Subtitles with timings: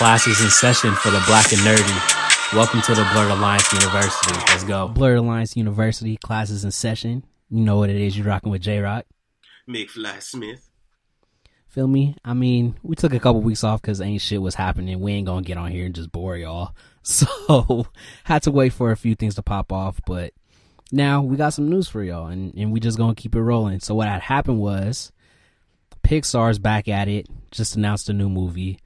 [0.00, 2.54] Classes in session for the black and nerdy.
[2.56, 4.32] Welcome to the Blerd Alliance University.
[4.48, 4.88] Let's go.
[4.88, 7.22] Blerd Alliance University classes in session.
[7.50, 8.16] You know what it is.
[8.16, 9.04] You're rocking with J Rock.
[9.68, 10.70] McFly Smith.
[11.68, 12.16] Feel me?
[12.24, 15.00] I mean, we took a couple weeks off because ain't shit was happening.
[15.00, 16.74] We ain't gonna get on here and just bore y'all.
[17.02, 17.86] So
[18.24, 20.32] had to wait for a few things to pop off, but
[20.90, 23.80] now we got some news for y'all, and, and we just gonna keep it rolling.
[23.80, 25.12] So what had happened was
[26.02, 27.26] Pixar's back at it.
[27.50, 28.78] Just announced a new movie.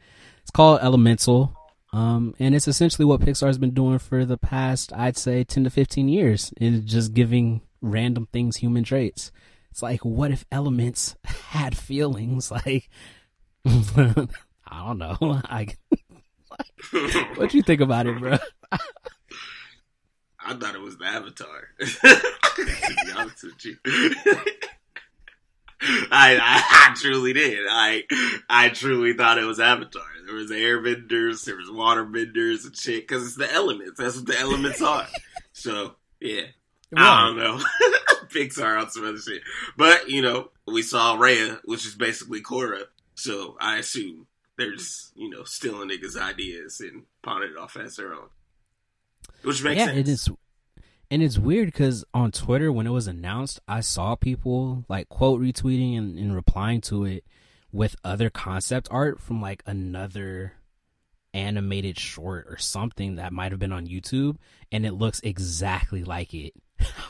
[0.45, 1.57] It's called Elemental.
[1.95, 5.71] Um, and it's essentially what Pixar's been doing for the past, I'd say, 10 to
[5.71, 9.33] 15 years, is just giving random things human traits.
[9.71, 12.53] It's like, what if elements had feelings?
[12.67, 12.91] Like,
[13.65, 15.17] I don't know.
[15.51, 15.79] Like,
[17.37, 18.37] what do you think about it, bro?
[20.39, 21.69] I thought it was the Avatar.
[21.81, 22.67] to
[23.07, 23.77] be honest with you.
[25.81, 27.67] I, I, I truly did.
[27.69, 28.05] I
[28.49, 30.03] I truly thought it was Avatar.
[30.27, 33.07] There was airbenders, there was waterbenders and shit.
[33.07, 33.99] Because it's the elements.
[33.99, 35.07] That's what the elements are.
[35.53, 36.45] So yeah,
[36.97, 37.61] I don't know.
[38.29, 39.43] Pixar on some other shit,
[39.77, 42.83] but you know, we saw Raya, which is basically Korra.
[43.15, 47.97] So I assume they're just you know stealing niggas' ideas and pawning it off as
[47.97, 48.29] their own,
[49.43, 49.99] which makes yeah, sense.
[49.99, 50.29] it is.
[51.15, 55.41] And it's weird because on Twitter, when it was announced, I saw people like quote
[55.41, 57.25] retweeting and, and replying to it
[57.71, 60.55] with other concept art from like another
[61.33, 64.39] animated short or something that might have been on YouTube,
[64.73, 66.53] and it looks exactly like it.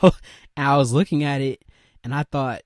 [0.55, 1.65] I was looking at it
[2.03, 2.61] and I thought,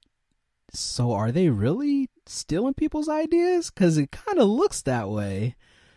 [0.73, 3.71] so are they really stealing people's ideas?
[3.71, 5.55] Because it kind of looks that way,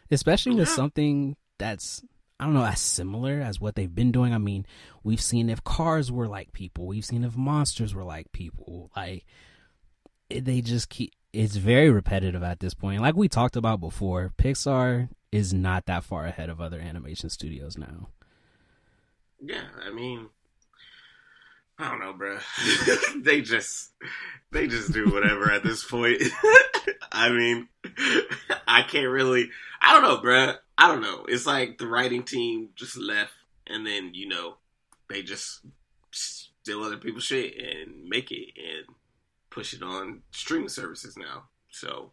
[0.09, 2.01] especially with something that's
[2.43, 4.35] I don't know as similar as what they've been doing.
[4.35, 4.67] I mean,
[5.05, 8.91] we've seen if cars were like people, we've seen if monsters were like people.
[8.97, 9.27] Like
[10.29, 11.13] they just keep.
[11.33, 13.01] It's very repetitive at this point.
[13.01, 17.79] Like we talked about before, Pixar is not that far ahead of other animation studios
[17.79, 18.09] now.
[19.41, 20.29] Yeah, I mean,
[21.83, 22.39] I don't know, bro.
[23.23, 23.91] they just
[24.53, 26.23] they just do whatever at this point.
[27.13, 27.69] I mean,
[28.69, 29.51] I can't really.
[29.83, 30.55] I don't know, bro.
[30.79, 31.25] I don't know.
[31.29, 33.33] It's like the writing team just left,
[33.67, 34.59] and then you know
[35.09, 35.61] they just
[36.13, 38.95] steal other people's shit and make it and
[39.51, 41.45] push it on streaming services now.
[41.71, 42.13] So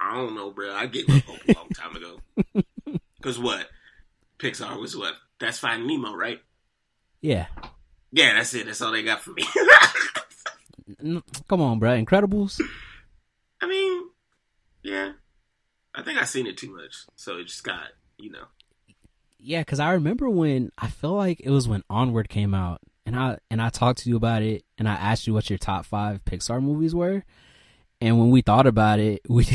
[0.00, 0.74] I don't know, bro.
[0.74, 2.98] I gave up hope a long time ago.
[3.22, 3.68] Cause what?
[4.38, 5.14] Pixar was what?
[5.38, 6.40] That's Finding Nemo, right?
[7.20, 7.46] Yeah,
[8.12, 8.66] Yeah, that's it.
[8.66, 9.44] That's all they got for me.
[11.48, 11.90] Come on, bro.
[11.90, 12.60] Incredibles.
[13.60, 14.04] I mean,
[14.82, 15.12] yeah.
[15.94, 17.88] I think I've seen it too much, so it just got
[18.18, 18.44] you know.
[19.38, 23.16] Yeah, because I remember when I feel like it was when Onward came out, and
[23.16, 25.86] I and I talked to you about it, and I asked you what your top
[25.86, 27.24] five Pixar movies were,
[28.00, 29.46] and when we thought about it, we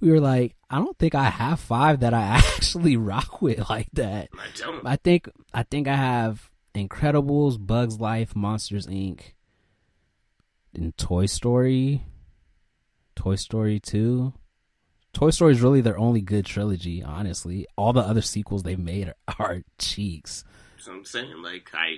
[0.00, 2.22] we were like, I don't think I have five that I
[2.56, 4.28] actually rock with like that.
[4.34, 4.86] I don't.
[4.86, 9.32] I think I think I have Incredibles, Bugs Life, Monsters Inc.,
[10.74, 12.02] and Toy Story,
[13.14, 14.32] Toy Story Two.
[15.12, 17.66] Toy Story is really their only good trilogy, honestly.
[17.76, 20.44] All the other sequels they've made are, are cheeks.
[20.78, 21.96] So I'm saying, like, I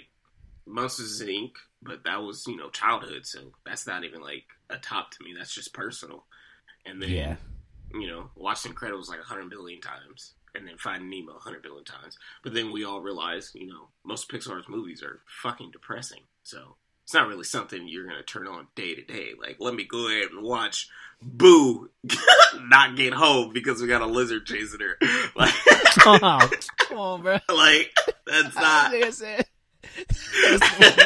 [0.66, 1.52] Monsters Inc.,
[1.82, 5.34] but that was you know childhood, so that's not even like a top to me.
[5.36, 6.24] That's just personal.
[6.86, 7.36] And then Yeah.
[7.92, 11.62] you know, watched Incredibles like a hundred billion times, and then Finding Nemo a hundred
[11.62, 12.18] billion times.
[12.42, 16.20] But then we all realize, you know, most Pixar's movies are fucking depressing.
[16.42, 19.30] So it's not really something you're gonna turn on day to day.
[19.40, 20.88] Like, let me go ahead and watch
[21.22, 21.90] Boo
[22.60, 24.98] not get home because we got a lizard chasing her.
[25.36, 25.52] Like,
[26.06, 27.38] oh, come on, bro.
[27.54, 28.92] like that's not.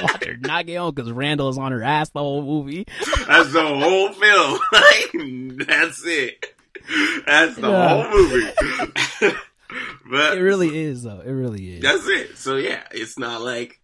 [0.03, 2.87] Water not get on because Randall is on her ass the whole movie.
[3.26, 4.58] That's the whole film.
[4.72, 6.44] Like, that's it.
[7.26, 7.88] That's the Yeah.
[7.88, 8.50] whole movie.
[9.21, 11.21] But It really is, though.
[11.21, 11.83] It really is.
[11.83, 12.39] That's it.
[12.39, 13.81] So yeah, it's not like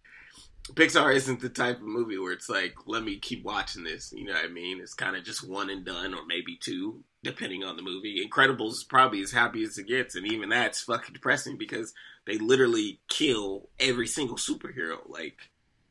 [0.73, 4.11] Pixar isn't the type of movie where it's like, let me keep watching this.
[4.11, 4.79] You know what I mean?
[4.81, 8.27] It's kind of just one and done, or maybe two, depending on the movie.
[8.27, 11.93] Incredibles is probably as happy as it gets, and even that's fucking depressing because
[12.25, 14.97] they literally kill every single superhero.
[15.07, 15.37] Like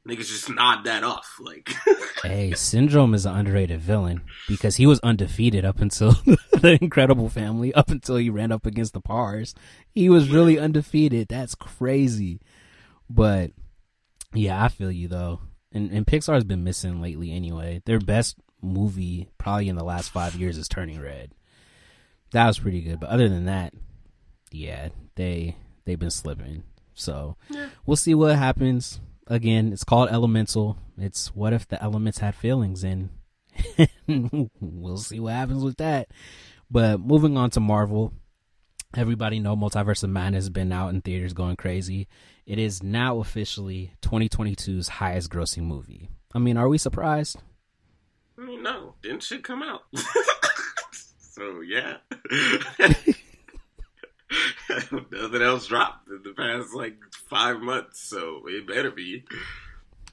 [0.09, 1.39] niggas just nod that off.
[1.41, 1.75] Like
[2.23, 6.13] Hey, Syndrome is an underrated villain because he was undefeated up until
[6.53, 9.55] the Incredible Family, up until he ran up against the Parrs.
[9.91, 11.29] He was really undefeated.
[11.29, 12.41] That's crazy.
[13.09, 13.53] But
[14.33, 15.41] yeah, I feel you though.
[15.73, 17.83] And, and Pixar's been missing lately anyway.
[17.85, 21.33] Their best movie, probably in the last five years, is Turning Red.
[22.33, 23.01] That was pretty good.
[23.01, 23.75] But other than that,
[24.51, 26.63] yeah, they they've been slipping.
[26.95, 27.37] So
[27.87, 29.01] we'll see what happens.
[29.27, 30.79] Again, it's called Elemental.
[30.99, 33.11] It's what if the elements had feelings, and
[34.61, 36.09] we'll see what happens with that.
[36.71, 38.13] But moving on to Marvel,
[38.95, 42.09] everybody know Multiverse of Madness has been out in theaters going crazy.
[42.47, 46.11] It is now officially 2022's highest grossing movie.
[46.35, 47.39] I mean, are we surprised?
[48.39, 49.83] I mean, no, didn't shit come out.
[51.19, 51.97] so yeah.
[55.11, 56.97] Nothing else dropped in the past like
[57.29, 59.25] five months, so it better be.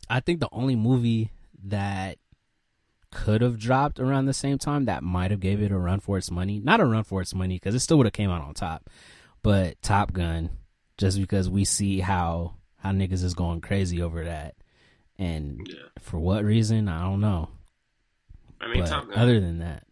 [0.09, 1.31] I think the only movie
[1.65, 2.17] that
[3.11, 6.17] could have dropped around the same time that might have gave it a run for
[6.17, 6.59] its money.
[6.59, 8.89] Not a run for its money because it still would have came out on top.
[9.43, 10.49] But Top Gun,
[10.97, 14.55] just because we see how how niggas is going crazy over that,
[15.19, 15.83] and Yeah.
[15.99, 17.49] for what reason I don't know.
[18.59, 19.17] I mean, Top Gun.
[19.17, 19.83] other than that,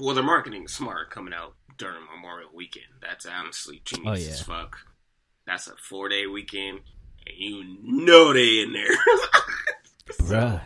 [0.00, 2.86] well, their marketing smart coming out during Memorial Weekend.
[3.00, 4.30] That's honestly genius Oh, yeah.
[4.30, 4.78] as fuck.
[5.46, 6.80] That's a four day weekend,
[7.26, 8.96] and you know they in there.
[10.22, 10.60] bruh,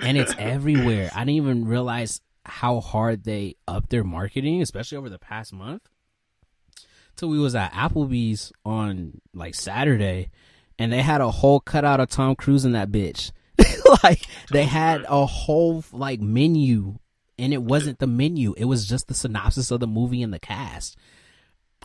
[0.00, 1.10] and it's everywhere.
[1.14, 5.82] I didn't even realize how hard they upped their marketing, especially over the past month.
[7.16, 10.30] Till we was at Applebee's on like Saturday,
[10.78, 13.30] and they had a whole cutout of Tom Cruise in that bitch.
[14.02, 16.98] like they had a whole like menu,
[17.38, 20.38] and it wasn't the menu; it was just the synopsis of the movie and the
[20.38, 20.96] cast.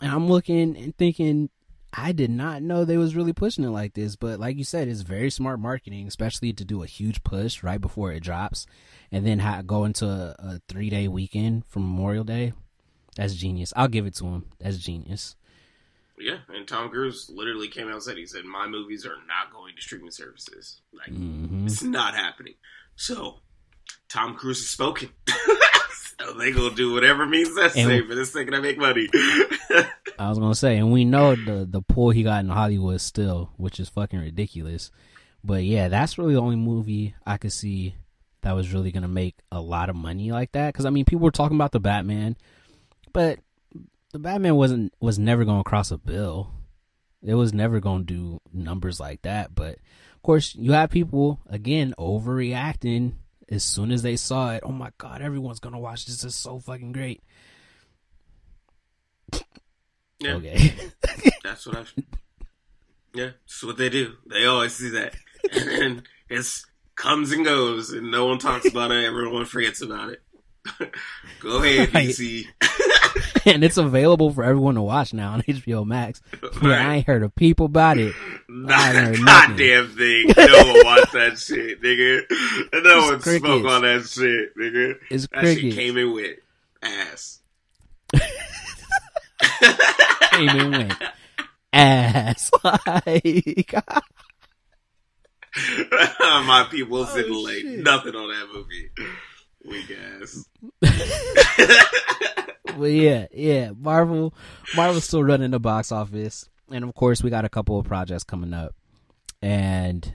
[0.02, 1.50] And I'm looking and thinking,
[1.92, 4.88] I did not know they was really pushing it like this, but like you said,
[4.88, 8.66] it's very smart marketing, especially to do a huge push right before it drops,
[9.12, 12.52] and then ha- go into a, a three day weekend from Memorial Day.
[13.16, 13.72] That's genius.
[13.76, 14.46] I'll give it to him.
[14.60, 15.36] That's genius.
[16.18, 19.52] yeah, and Tom Cruise literally came out and said he said my movies are not
[19.52, 20.80] going to streaming services.
[20.92, 22.54] Like hmm it's not happening.
[22.94, 23.40] So
[24.10, 25.08] Tom Cruise has spoken.
[25.28, 29.08] so they gonna do whatever means necessary for this thing to make money.
[30.18, 33.50] I was gonna say, and we know the the pull he got in Hollywood still,
[33.56, 34.90] which is fucking ridiculous.
[35.42, 37.94] But yeah, that's really the only movie I could see
[38.42, 40.72] that was really gonna make a lot of money like that.
[40.72, 42.36] Because I mean, people were talking about the Batman,
[43.12, 43.38] but
[44.12, 46.50] the Batman wasn't was never gonna cross a bill.
[47.22, 49.54] It was never gonna do numbers like that.
[49.54, 49.76] But
[50.14, 53.12] of course, you have people again overreacting
[53.50, 54.62] as soon as they saw it.
[54.64, 56.22] Oh my god, everyone's gonna watch this.
[56.24, 57.22] It's so fucking great.
[60.20, 60.72] yeah, Okay.
[61.44, 61.92] that's what I've.
[63.14, 64.14] Yeah, that's what they do.
[64.26, 65.14] They always do that,
[65.52, 66.64] and then it's
[66.94, 69.04] comes and goes, and no one talks about it.
[69.04, 70.22] Everyone forgets about it.
[71.40, 72.08] Go ahead, Right.
[72.10, 72.44] DC.
[73.46, 76.20] And it's available for everyone to watch now on HBO Max.
[76.40, 78.14] But I ain't heard a peep about it.
[78.48, 80.32] Not a goddamn thing.
[80.36, 82.22] No one watched that shit, nigga.
[82.82, 84.98] No It's one spoke on that shit, nigga.
[85.10, 86.38] It's That shit came in with
[86.82, 87.38] ass.
[90.32, 90.92] Came in went
[91.72, 92.50] ass.
[92.62, 93.74] Like,
[96.22, 98.90] My people didn't Oh, like nothing on that movie.
[99.64, 99.90] Weak
[100.22, 100.44] ass.
[102.78, 103.70] But yeah, yeah.
[103.76, 104.34] Marvel,
[104.76, 108.24] Marvel's still running the box office, and of course, we got a couple of projects
[108.24, 108.74] coming up,
[109.42, 110.14] and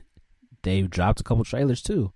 [0.63, 2.11] they've dropped a couple trailers too.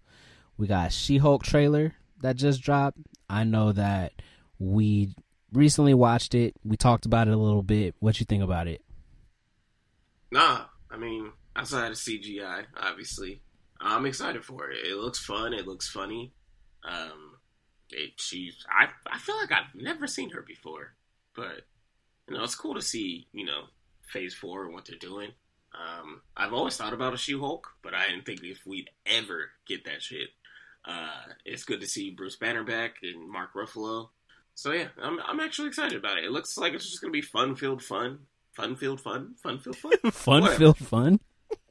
[0.58, 2.98] We got She-Hulk trailer that just dropped.
[3.30, 4.14] I know that
[4.58, 5.16] we
[5.54, 6.56] recently watched it.
[6.64, 7.96] We talked about it a little bit.
[8.00, 8.82] What you think about it?
[10.32, 13.42] Nah, I mean, outside of CGI, obviously,
[13.80, 14.86] I'm excited for it.
[14.86, 15.54] It looks fun.
[15.54, 16.34] It looks funny.
[16.84, 17.36] Um,
[17.92, 18.56] it, she's.
[18.70, 18.88] I.
[19.12, 20.94] I feel like I've never seen her before,
[21.36, 21.62] but
[22.28, 23.28] you know, it's cool to see.
[23.34, 23.64] You know,
[24.08, 25.32] Phase Four and what they're doing.
[25.74, 29.86] Um, I've always thought about a She-Hulk, but I didn't think if we'd ever get
[29.86, 30.30] that shit.
[30.84, 31.10] Uh,
[31.46, 34.10] it's good to see Bruce Banner back and Mark Ruffalo.
[34.56, 36.26] So yeah, I'm I'm actually excited about it.
[36.26, 38.20] It looks like it's just gonna be fun-filled fun,
[38.54, 39.92] fun-filled fun, fun-filled fun.
[40.12, 40.58] Fun, Whatever.
[40.60, 41.20] feel fun.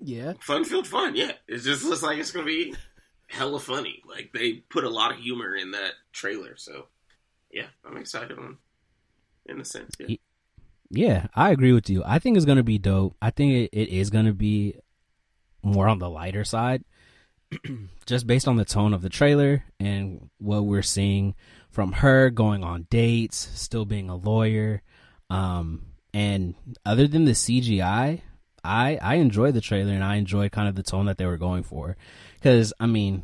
[0.01, 0.35] Yeah.
[0.41, 1.17] fun filled fun.
[1.17, 2.75] Yeah, it just looks like it's gonna be
[3.29, 4.03] hella funny.
[4.09, 6.87] Like they put a lot of humor in that trailer, so
[7.51, 8.59] yeah, I'm excited on
[9.47, 9.95] in a sense.
[9.99, 10.17] Yeah.
[10.91, 12.03] Yeah, I agree with you.
[12.07, 13.15] I think it's gonna be dope.
[13.21, 14.77] I think it, it is gonna be
[15.63, 16.83] more on the lighter side,
[18.07, 21.35] just based on the tone of the trailer and what we're seeing
[21.71, 24.83] from her going on dates, still being a lawyer,
[25.29, 26.55] um, and
[26.87, 28.23] other than the CGI,
[28.65, 31.37] I I enjoyed the trailer and I enjoyed kind of the tone that they were
[31.37, 31.97] going for,
[32.41, 33.23] because I mean,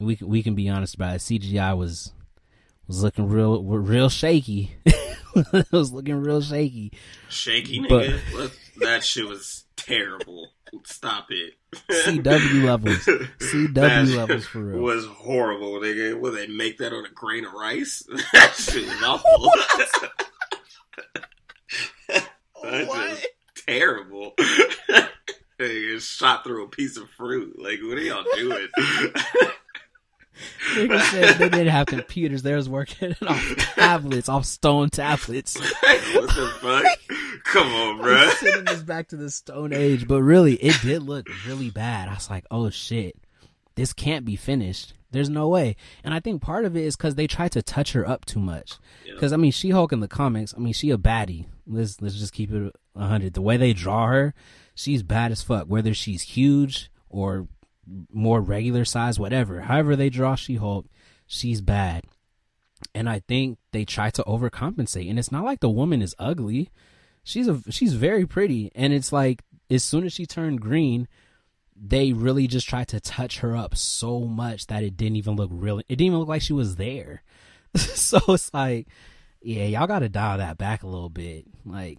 [0.00, 1.18] we can- we can be honest about it.
[1.20, 2.12] CGI was
[2.86, 4.76] was looking real real shaky.
[4.86, 6.92] it was looking real shaky.
[7.28, 10.48] Shaky But- nigga, that shit was terrible.
[10.84, 11.54] Stop it.
[11.90, 12.98] CW levels.
[12.98, 14.78] CW That levels for real.
[14.80, 16.18] Was horrible, nigga.
[16.18, 18.04] Will they make that on a grain of rice?
[18.32, 19.50] that shit was awful.
[22.62, 23.26] That's just
[23.66, 24.34] terrible.
[25.60, 27.58] Nigga shot through a piece of fruit.
[27.58, 28.68] Like, what are y'all doing?
[30.74, 32.42] Nigga said they didn't have computers.
[32.42, 35.58] They was working off tablets, off stone tablets.
[35.82, 36.84] what the fuck?
[37.44, 38.28] Come on, bro.
[38.30, 42.08] Sending this back to the Stone Age, but really, it did look really bad.
[42.08, 43.16] I was like, oh shit,
[43.74, 44.94] this can't be finished.
[45.10, 45.76] There's no way.
[46.04, 48.38] And I think part of it is because they tried to touch her up too
[48.38, 48.74] much.
[49.04, 51.46] Because I mean, She Hulk in the comics, I mean, she a baddie.
[51.66, 53.34] Let's let's just keep it hundred.
[53.34, 54.34] The way they draw her,
[54.80, 55.66] she's bad as fuck.
[55.66, 57.48] Whether she's huge or
[58.12, 59.62] more regular size, whatever.
[59.62, 60.86] However they draw She Hulk,
[61.26, 62.04] she's bad.
[62.94, 65.08] And I think they try to overcompensate.
[65.10, 66.70] And it's not like the woman is ugly.
[67.22, 68.72] She's a she's very pretty.
[68.74, 71.06] And it's like as soon as she turned green,
[71.76, 75.50] they really just tried to touch her up so much that it didn't even look
[75.52, 75.78] real.
[75.78, 77.22] It didn't even look like she was there.
[77.76, 78.88] so it's like,
[79.42, 81.44] yeah, y'all got to dial that back a little bit.
[81.64, 81.98] Like,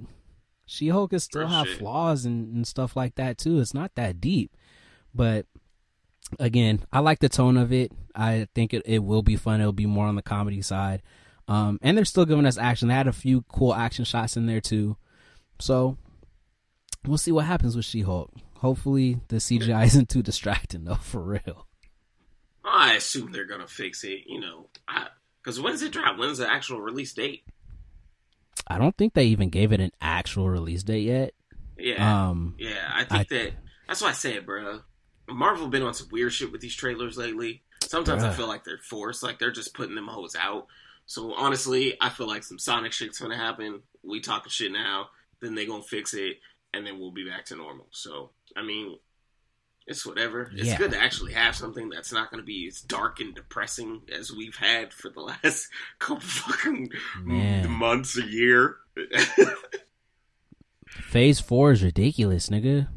[0.71, 1.79] She Hulk can still For have shit.
[1.79, 3.59] flaws and, and stuff like that too.
[3.59, 4.55] It's not that deep,
[5.13, 5.45] but
[6.39, 7.91] again, I like the tone of it.
[8.15, 9.59] I think it, it will be fun.
[9.59, 11.01] It'll be more on the comedy side.
[11.49, 12.87] Um, and they're still giving us action.
[12.87, 14.95] They had a few cool action shots in there too.
[15.59, 15.97] So
[17.05, 18.31] we'll see what happens with She Hulk.
[18.59, 21.67] Hopefully the CGI isn't too distracting though, for real.
[22.63, 24.21] I assume they're gonna fix it.
[24.25, 24.67] You know,
[25.43, 26.17] because when's it drop?
[26.17, 27.43] When's the actual release date?
[28.67, 31.33] I don't think they even gave it an actual release date yet.
[31.77, 32.91] Yeah, Um, yeah.
[32.93, 33.53] I think that
[33.87, 34.81] that's why I said, bro.
[35.27, 37.63] Marvel been on some weird shit with these trailers lately.
[37.81, 40.67] Sometimes I feel like they're forced, like they're just putting them hoes out.
[41.05, 43.81] So honestly, I feel like some Sonic shit's gonna happen.
[44.03, 45.07] We talking shit now,
[45.41, 46.37] then they gonna fix it,
[46.73, 47.87] and then we'll be back to normal.
[47.91, 48.97] So I mean,
[49.91, 50.49] it's whatever.
[50.55, 50.77] It's Yeah.
[50.77, 54.55] good to actually have something that's not gonna be as dark and depressing as we've
[54.55, 55.67] had for the last
[55.99, 56.89] couple fucking
[57.23, 57.69] Man.
[57.69, 58.77] months, a year.
[60.87, 62.87] Phase four is ridiculous, nigga.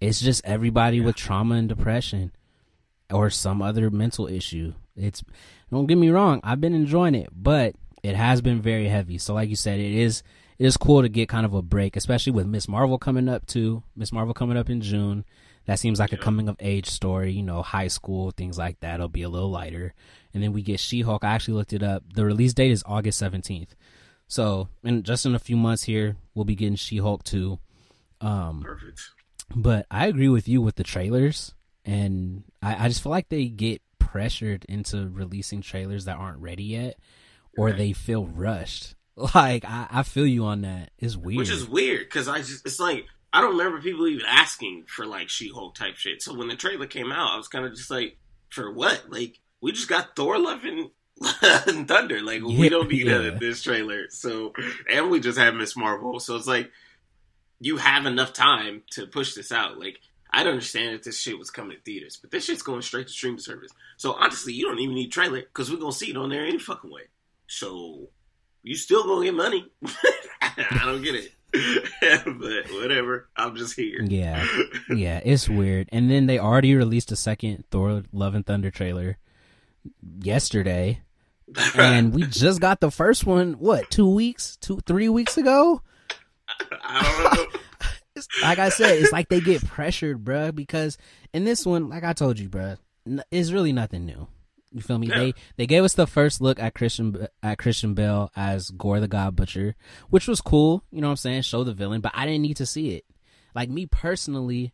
[0.00, 2.32] It's just everybody with trauma and depression
[3.12, 4.74] or some other mental issue.
[4.96, 5.22] It's
[5.70, 9.18] don't get me wrong, I've been enjoying it, but it has been very heavy.
[9.18, 10.22] So like you said, it is
[10.58, 13.46] it is cool to get kind of a break, especially with Miss Marvel coming up
[13.46, 13.82] too.
[13.96, 15.24] Miss Marvel coming up in June.
[15.70, 18.94] That seems like a coming of age story, you know, high school, things like that.
[18.94, 19.94] It'll be a little lighter.
[20.34, 21.22] And then we get She Hulk.
[21.22, 22.02] I actually looked it up.
[22.12, 23.68] The release date is August 17th.
[24.26, 27.56] So, in just in a few months here, we'll be getting She Hulk 2.
[28.20, 29.00] Um, Perfect.
[29.54, 33.46] but I agree with you with the trailers, and I, I just feel like they
[33.46, 36.96] get pressured into releasing trailers that aren't ready yet,
[37.56, 38.96] or they feel rushed.
[39.34, 40.92] Like I, I feel you on that.
[40.98, 41.36] It's weird.
[41.36, 45.06] Which is weird because I just it's like I don't remember people even asking for
[45.06, 46.20] like She Hulk type shit.
[46.22, 48.16] So when the trailer came out, I was kind of just like,
[48.48, 49.04] for what?
[49.08, 50.90] Like we just got Thor, Love, and,
[51.68, 52.20] and Thunder.
[52.22, 53.30] Like we Yeah, don't need yeah.
[53.38, 54.10] this trailer.
[54.10, 54.52] So
[54.92, 56.18] and we just have Miss Marvel.
[56.18, 56.70] So it's like
[57.60, 59.78] you have enough time to push this out.
[59.78, 60.00] Like
[60.32, 63.12] I'd understand if this shit was coming to theaters, but this shit's going straight to
[63.12, 63.70] streaming service.
[63.96, 66.58] So honestly, you don't even need trailer because we're gonna see it on there any
[66.58, 67.02] fucking way.
[67.46, 68.08] So
[68.62, 69.70] you still gonna get money.
[70.42, 71.32] I don't get it.
[72.26, 73.28] but whatever.
[73.36, 74.02] I'm just here.
[74.02, 74.46] Yeah.
[74.94, 75.88] yeah, it's weird.
[75.92, 79.18] And then they already released a second Thor: Love and Thunder trailer
[80.20, 81.02] yesterday,
[81.76, 83.54] and we just got the first one.
[83.54, 83.90] What?
[83.90, 84.56] Two weeks?
[84.56, 85.82] Two, three weeks ago?
[86.82, 87.60] I don't know.
[88.42, 90.98] Like I said, it's like they get pressured, bruh, because
[91.32, 92.76] in this one, like I told you, bruh,
[93.30, 94.28] it's really nothing new.
[94.72, 95.08] You feel me?
[95.08, 95.18] Yeah.
[95.18, 99.08] They they gave us the first look at Christian at Christian Bale as Gorr the
[99.08, 99.74] God Butcher,
[100.10, 100.84] which was cool.
[100.90, 101.42] You know what I'm saying?
[101.42, 103.04] Show the villain, but I didn't need to see it.
[103.54, 104.72] Like me personally,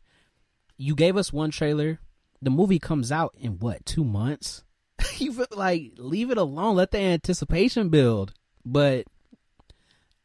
[0.76, 1.98] you gave us one trailer.
[2.42, 4.64] The movie comes out in what two months?
[5.16, 6.76] you feel like leave it alone.
[6.76, 8.34] Let the anticipation build.
[8.64, 9.06] But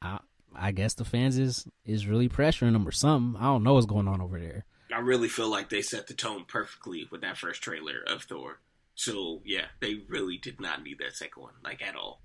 [0.01, 0.19] I
[0.53, 3.41] I guess the fans is is really pressuring them or something.
[3.41, 4.65] I don't know what's going on over there.
[4.93, 8.59] I really feel like they set the tone perfectly with that first trailer of Thor.
[9.01, 12.21] So yeah, they really did not need that second one, like at all,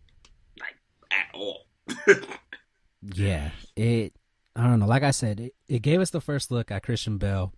[0.61, 0.77] like
[1.11, 1.67] at all.
[3.15, 4.15] Yeah, it.
[4.55, 4.87] I don't know.
[4.87, 7.53] Like I said, it, it gave us the first look at Christian Bale,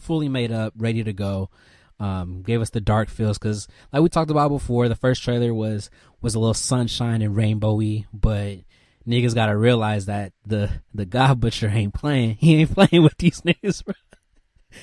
[0.00, 1.50] fully made up, ready to go.
[2.00, 5.52] Um, gave us the dark feels because, like we talked about before, the first trailer
[5.52, 8.58] was was a little sunshine and rainbowy, but
[9.06, 12.36] niggas gotta realize that the the God Butcher ain't playing.
[12.40, 13.84] He ain't playing with these niggas.
[13.84, 13.94] Bro.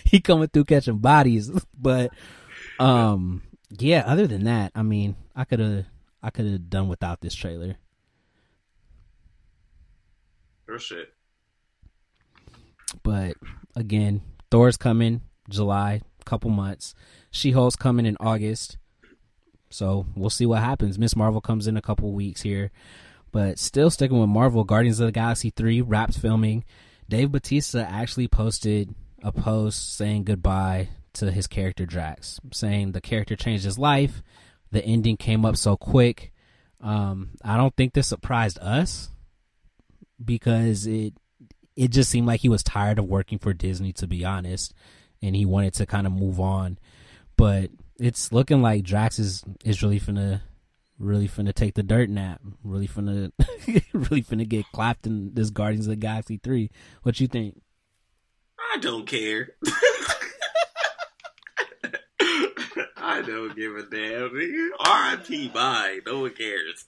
[0.06, 2.12] He coming through catching bodies, but
[2.80, 4.04] um, yeah.
[4.06, 5.86] Other than that, I mean, I could have
[6.22, 7.78] I could have done without this trailer.
[10.68, 11.10] Real shit.
[13.04, 13.36] But
[13.76, 16.96] again, Thor's coming July, couple months.
[17.32, 18.78] She Hulk's coming in August.
[19.70, 20.98] So we'll see what happens.
[20.98, 22.72] Miss Marvel comes in a couple weeks here.
[23.32, 26.64] But still sticking with Marvel, Guardians of the Galaxy 3 wrapped filming.
[27.10, 33.36] Dave Batista actually posted a post saying goodbye to his character Drax, saying the character
[33.36, 34.22] changed his life.
[34.72, 36.34] The ending came up so quick.
[36.82, 39.10] Um, I don't think this surprised us
[40.24, 41.14] because it
[41.76, 44.74] it just seemed like he was tired of working for Disney, to be honest,
[45.22, 46.78] and he wanted to kind of move on.
[47.38, 50.42] But it's looking like Drax is is really finna
[50.98, 52.42] really finna take the dirt nap.
[52.64, 53.32] Really finna
[53.94, 56.70] really finna get clapped in this Guardians of the Galaxy three.
[57.04, 57.62] What you think?
[58.74, 59.50] I don't care.
[63.16, 64.72] I don't give a damn.
[64.78, 65.48] R.I.P.
[65.48, 66.00] Bye.
[66.06, 66.84] No one cares.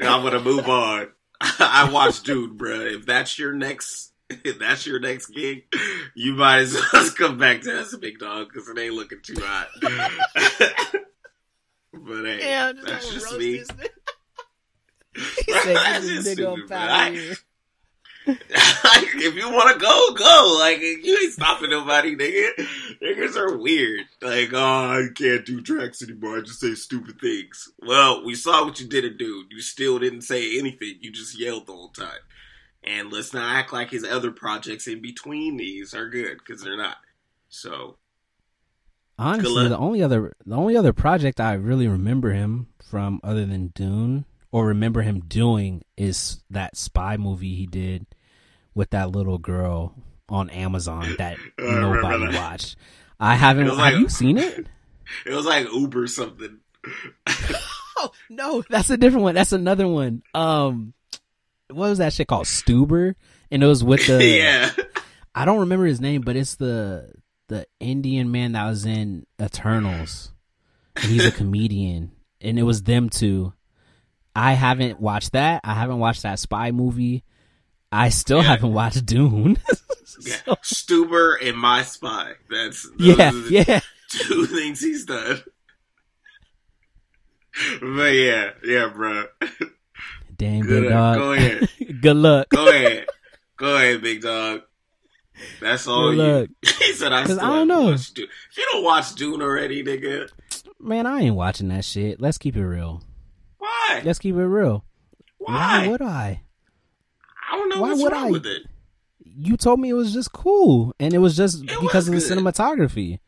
[0.00, 1.08] I'm gonna move on.
[1.40, 2.80] I watched Dune, bro.
[2.80, 5.64] If that's your next, if that's your next gig,
[6.14, 9.36] you might as well come back to us, big dog, because it ain't looking too
[9.38, 9.68] hot.
[11.92, 13.58] but hey, yeah, that's just me.
[13.58, 13.64] he
[15.52, 17.38] said, "Get this nigga up out of here." like,
[18.28, 20.56] if you want to go, go.
[20.58, 22.66] Like, you ain't stopping nobody, nigga.
[23.00, 24.00] Niggas are weird.
[24.20, 26.38] Like, oh, I can't do Drax anymore.
[26.38, 27.70] I just say stupid things.
[27.78, 29.46] Well, we saw what you did to Dune.
[29.50, 30.96] You still didn't say anything.
[31.00, 32.18] You just yelled the whole time.
[32.82, 36.76] And let's not act like his other projects in between these are good, because they're
[36.76, 36.96] not.
[37.48, 37.96] So,
[39.18, 43.68] honestly, the only other the only other project I really remember him from, other than
[43.68, 48.06] Dune, or remember him doing, is that spy movie he did
[48.76, 49.94] with that little girl
[50.28, 52.34] on Amazon that nobody that.
[52.34, 52.76] watched.
[53.18, 53.66] I haven't.
[53.66, 54.68] Have like, you seen it?
[55.24, 56.58] It was like Uber something.
[57.96, 59.36] oh no, that's a different one.
[59.36, 60.24] That's another one.
[60.34, 60.94] Um,
[61.68, 62.46] what was that shit called?
[62.46, 63.14] Stuber,
[63.48, 64.24] and it was with the.
[64.24, 64.72] yeah.
[65.32, 67.12] I don't remember his name, but it's the
[67.46, 70.32] the Indian man that was in Eternals,
[70.96, 73.52] and he's a comedian, and it was them two.
[74.34, 75.60] I haven't watched that.
[75.62, 77.22] I haven't watched that spy movie.
[77.96, 78.44] I still yeah.
[78.44, 79.56] haven't watched Dune.
[80.04, 80.20] so.
[80.20, 82.32] Yeah, Stuber and My Spy.
[82.50, 83.80] That's yeah, yeah.
[84.10, 85.42] Two things he's done.
[87.80, 89.24] But yeah, yeah, bro.
[90.36, 91.16] Damn, good, big dog.
[91.16, 91.68] Go ahead.
[92.02, 92.48] good luck.
[92.50, 93.06] Go ahead.
[93.56, 94.60] Go ahead, big dog.
[95.62, 96.68] That's all good you.
[96.68, 96.74] Luck.
[96.82, 97.84] he said, "I still I don't know.
[97.92, 98.28] Watch Dune.
[98.50, 100.28] If you don't watch Dune already, nigga,
[100.78, 102.20] man, I ain't watching that shit.
[102.20, 103.02] Let's keep it real.
[103.56, 104.02] Why?
[104.04, 104.84] Let's keep it real.
[105.38, 106.42] Why, Why would I?
[107.50, 108.30] I don't know Why what's would wrong I?
[108.30, 108.62] with it.
[109.24, 112.36] You told me it was just cool, and it was just it because was of
[112.36, 113.18] the cinematography.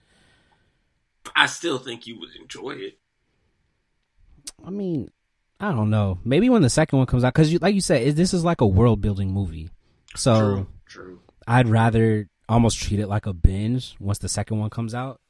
[1.36, 2.98] I still think you would enjoy it.
[4.64, 5.10] I mean,
[5.60, 6.18] I don't know.
[6.24, 8.66] Maybe when the second one comes out, because like you said, this is like a
[8.66, 9.70] world building movie.
[10.16, 11.20] So true, true.
[11.46, 15.20] I'd rather almost treat it like a binge once the second one comes out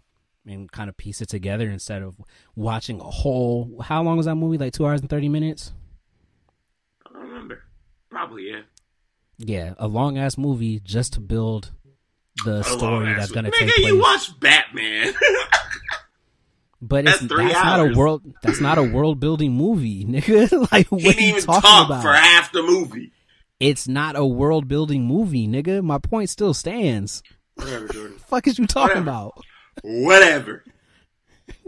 [0.46, 2.14] and kind of piece it together instead of
[2.54, 3.80] watching a whole.
[3.82, 4.58] How long was that movie?
[4.58, 5.72] Like two hours and thirty minutes.
[7.06, 7.64] I don't remember.
[8.10, 8.60] Probably yeah.
[9.38, 11.70] Yeah, a long ass movie just to build
[12.44, 13.86] the story that's gonna take place.
[13.86, 15.14] You watch Batman.
[16.80, 18.22] But it's that's, that's not a world.
[18.42, 20.68] That's not a world building movie, nigga.
[20.72, 22.02] like what are you talking about?
[22.02, 23.10] For half the movie,
[23.58, 25.82] it's not a world building movie, nigga.
[25.82, 27.22] My point still stands.
[27.54, 28.18] Whatever, Jordan.
[28.18, 29.10] fuck is you talking Whatever.
[29.10, 29.44] about?
[29.82, 30.64] Whatever.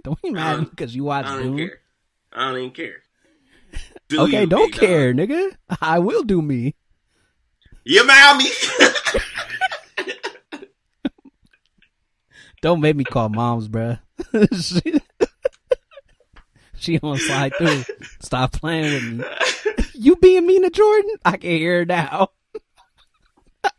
[0.04, 1.68] don't be mad because you watch I don't Dune.
[1.68, 1.78] Care.
[2.32, 3.02] I don't even care.
[4.08, 5.28] Do okay, don't care, dog.
[5.28, 5.56] nigga.
[5.80, 6.76] I will do me.
[7.84, 8.50] You me.
[12.62, 14.00] Don't make me call moms, bruh.
[14.52, 15.00] she,
[16.76, 17.84] she on slide through.
[18.20, 19.24] Stop playing with me.
[19.94, 21.10] You being mean to Jordan?
[21.24, 22.28] I can hear her now.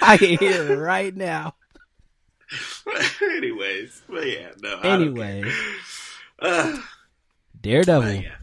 [0.00, 1.54] I can hear her right now.
[3.20, 4.80] Anyways, but yeah, no.
[4.80, 5.44] Anyway,
[6.38, 6.78] uh,
[7.60, 8.36] Daredevil, yeah.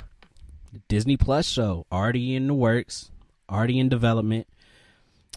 [0.88, 3.12] Disney Plus show already in the works
[3.52, 4.48] already in development.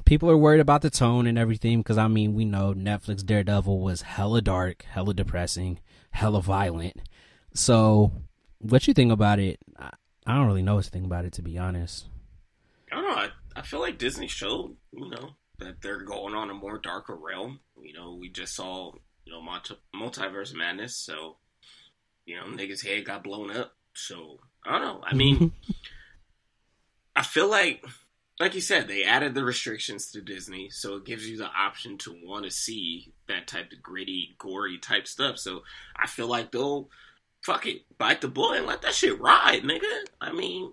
[0.04, 3.80] People are worried about the tone and everything because I mean we know Netflix Daredevil
[3.80, 5.78] was hella dark, hella depressing,
[6.10, 7.00] hella violent.
[7.54, 8.12] So,
[8.58, 9.58] what you think about it?
[9.78, 9.90] I,
[10.26, 12.06] I don't really know what to think about it to be honest.
[12.90, 13.14] I don't know.
[13.14, 17.16] I, I feel like Disney showed you know that they're going on a more darker
[17.16, 17.60] realm.
[17.80, 18.92] You know, we just saw
[19.24, 21.36] you know multi- multiverse madness, so
[22.26, 23.74] you know niggas' head got blown up.
[23.94, 25.00] So I don't know.
[25.04, 25.52] I mean,
[27.16, 27.84] I feel like
[28.40, 31.98] like you said, they added the restrictions to Disney, so it gives you the option
[31.98, 35.38] to want to see that type of gritty, gory type stuff.
[35.38, 35.62] So
[35.96, 36.88] I feel like they'll
[37.42, 40.04] fuck it, bite the bullet and let that shit ride, nigga.
[40.20, 40.72] I mean,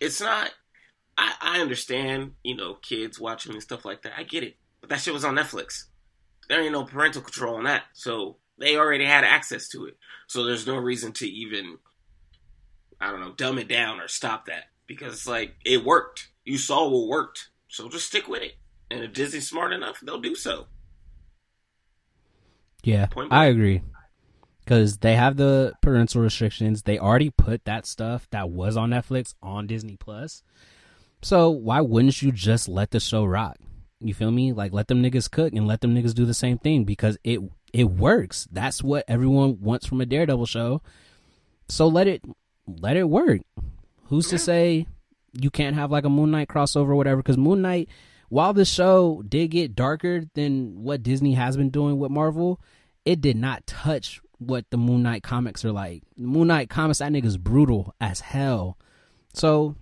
[0.00, 0.50] it's not.
[1.16, 4.12] I, I understand, you know, kids watching and stuff like that.
[4.16, 5.86] I get it, but that shit was on Netflix.
[6.48, 9.96] There ain't no parental control on that, so they already had access to it.
[10.28, 11.78] So there's no reason to even,
[13.00, 16.88] I don't know, dumb it down or stop that because like it worked you saw
[16.88, 17.50] what worked.
[17.68, 18.54] So just stick with it.
[18.90, 20.66] And if Disney's smart enough, they'll do so.
[22.82, 23.82] Yeah, I agree.
[24.64, 26.82] Because they have the parental restrictions.
[26.82, 30.42] They already put that stuff that was on Netflix on Disney Plus.
[31.20, 33.56] So why wouldn't you just let the show rock?
[34.00, 34.52] You feel me?
[34.52, 37.40] Like let them niggas cook and let them niggas do the same thing because it
[37.72, 38.46] it works.
[38.50, 40.80] That's what everyone wants from a Daredevil show.
[41.68, 42.22] So let it
[42.66, 43.40] let it work.
[44.04, 44.86] Who's to say
[45.40, 47.18] you can't have like a Moon Knight crossover or whatever?
[47.18, 47.88] Because Moon Knight,
[48.28, 52.60] while the show did get darker than what Disney has been doing with Marvel,
[53.04, 56.02] it did not touch what the Moon Knight comics are like.
[56.16, 58.78] Moon Knight comics, that nigga's brutal as hell.
[59.34, 59.74] So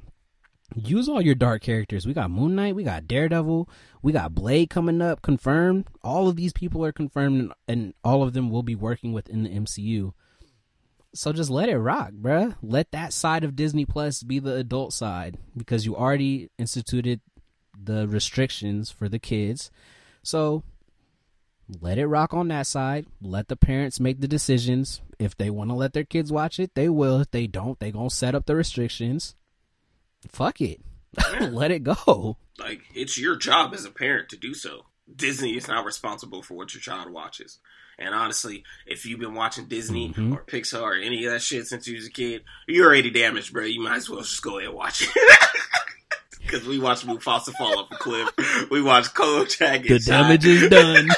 [0.75, 2.07] use all your dark characters.
[2.07, 3.69] We got Moon Knight, we got Daredevil,
[4.03, 5.89] we got Blade coming up, confirmed.
[6.03, 9.43] All of these people are confirmed, and, and all of them will be working within
[9.43, 10.13] the MCU.
[11.15, 12.57] So just let it rock, bruh.
[12.63, 17.21] Let that side of Disney Plus be the adult side because you already instituted
[17.81, 19.71] the restrictions for the kids.
[20.23, 20.63] So
[21.81, 23.07] let it rock on that side.
[23.23, 25.01] Let the parents make the decisions.
[25.19, 27.21] If they want to let their kids watch it, they will.
[27.21, 29.35] If they don't, they going to set up the restrictions
[30.29, 30.81] fuck it.
[31.41, 32.37] Let it go.
[32.59, 34.87] Like it's your job as a parent to do so.
[35.15, 37.59] Disney is not responsible for what your child watches.
[37.99, 40.35] And honestly, if you've been watching Disney mm-hmm.
[40.35, 43.53] or Pixar or any of that shit since you was a kid, you're already damaged,
[43.53, 43.65] bro.
[43.65, 45.09] You might as well just go ahead and watch it.
[46.47, 48.31] Because we watched Mufasa fall off a cliff.
[48.71, 51.09] We watched Kojak The damage is done.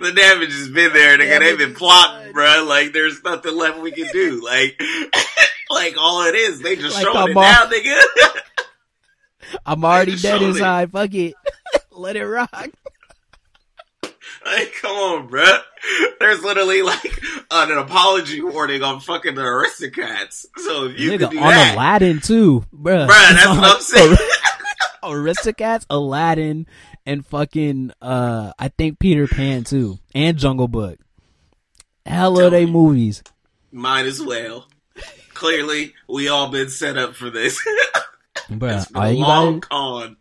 [0.00, 1.38] the damage has been there, nigga.
[1.38, 2.66] They've been plotting, bro.
[2.68, 4.44] Like, there's nothing left we can do.
[4.44, 4.78] Like,
[5.70, 8.02] like all it is, they just like showing it all, now, nigga.
[9.64, 10.90] I'm already dead inside.
[10.90, 10.92] It.
[10.92, 11.34] Fuck it,
[11.92, 12.68] let it rock.
[14.44, 15.44] Like, come on, bro.
[16.20, 20.46] There's literally like an apology warning on fucking the Aristocats.
[20.56, 23.06] So if you Nigga, on that, Aladdin too, bro.
[23.06, 24.16] Bro, that's what I'm saying.
[25.02, 26.66] Aristocats, Aladdin,
[27.06, 30.98] and fucking uh, I think Peter Pan too, and Jungle Book.
[32.06, 33.22] Hell of they movies.
[33.72, 34.66] Might as well
[35.34, 37.60] clearly we all been set up for this.
[38.48, 40.16] Bruh, all, long gotta, con.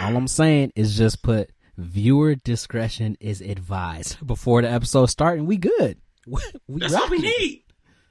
[0.00, 5.46] all I'm saying is just put viewer discretion is advised before the episode start, and
[5.46, 5.98] we good.
[6.66, 7.64] We That's all we need.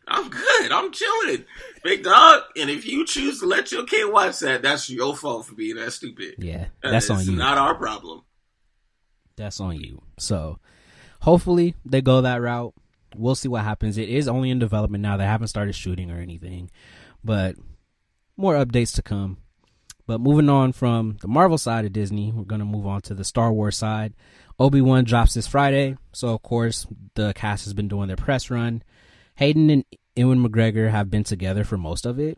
[0.08, 0.72] I'm good.
[0.72, 1.46] I'm chilling,
[1.84, 2.44] big dog.
[2.56, 5.78] And if you choose to let your kid watch that, that's your fault for being
[5.78, 6.36] that stupid.
[6.38, 7.32] Yeah, that's on you.
[7.32, 8.22] Not our problem.
[9.36, 10.04] That's on you.
[10.20, 10.60] So,
[11.22, 12.76] hopefully they go that route
[13.16, 13.98] we'll see what happens.
[13.98, 15.18] It is only in development now.
[15.18, 16.70] They haven't started shooting or anything,
[17.24, 17.56] but
[18.38, 19.38] more updates to come.
[20.06, 23.14] But moving on from the Marvel side of Disney, we're going to move on to
[23.14, 24.14] the Star Wars side.
[24.60, 26.86] Obi Wan drops this Friday, so of course
[27.16, 28.84] the cast has been doing their press run.
[29.36, 29.86] Hayden and
[30.16, 32.38] Ewan McGregor have been together for most of it,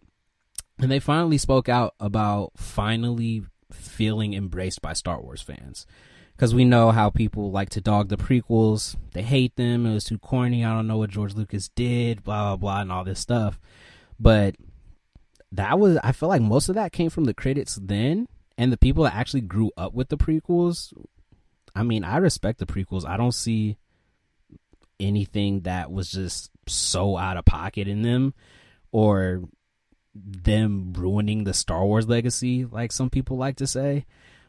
[0.80, 5.86] and they finally spoke out about finally feeling embraced by Star Wars fans
[6.36, 8.96] because we know how people like to dog the prequels.
[9.14, 9.86] They hate them.
[9.86, 10.64] It was too corny.
[10.64, 13.60] I don't know what George Lucas did, blah, blah, blah, and all this stuff.
[14.20, 14.56] But
[15.58, 18.78] that was, I feel like most of that came from the critics then and the
[18.78, 20.94] people that actually grew up with the prequels.
[21.76, 23.06] I mean, I respect the prequels.
[23.06, 23.78] I don't see
[25.00, 28.34] anything that was just so out of pocket in them
[28.92, 29.44] or
[30.14, 34.06] them ruining the Star Wars legacy, like some people like to say.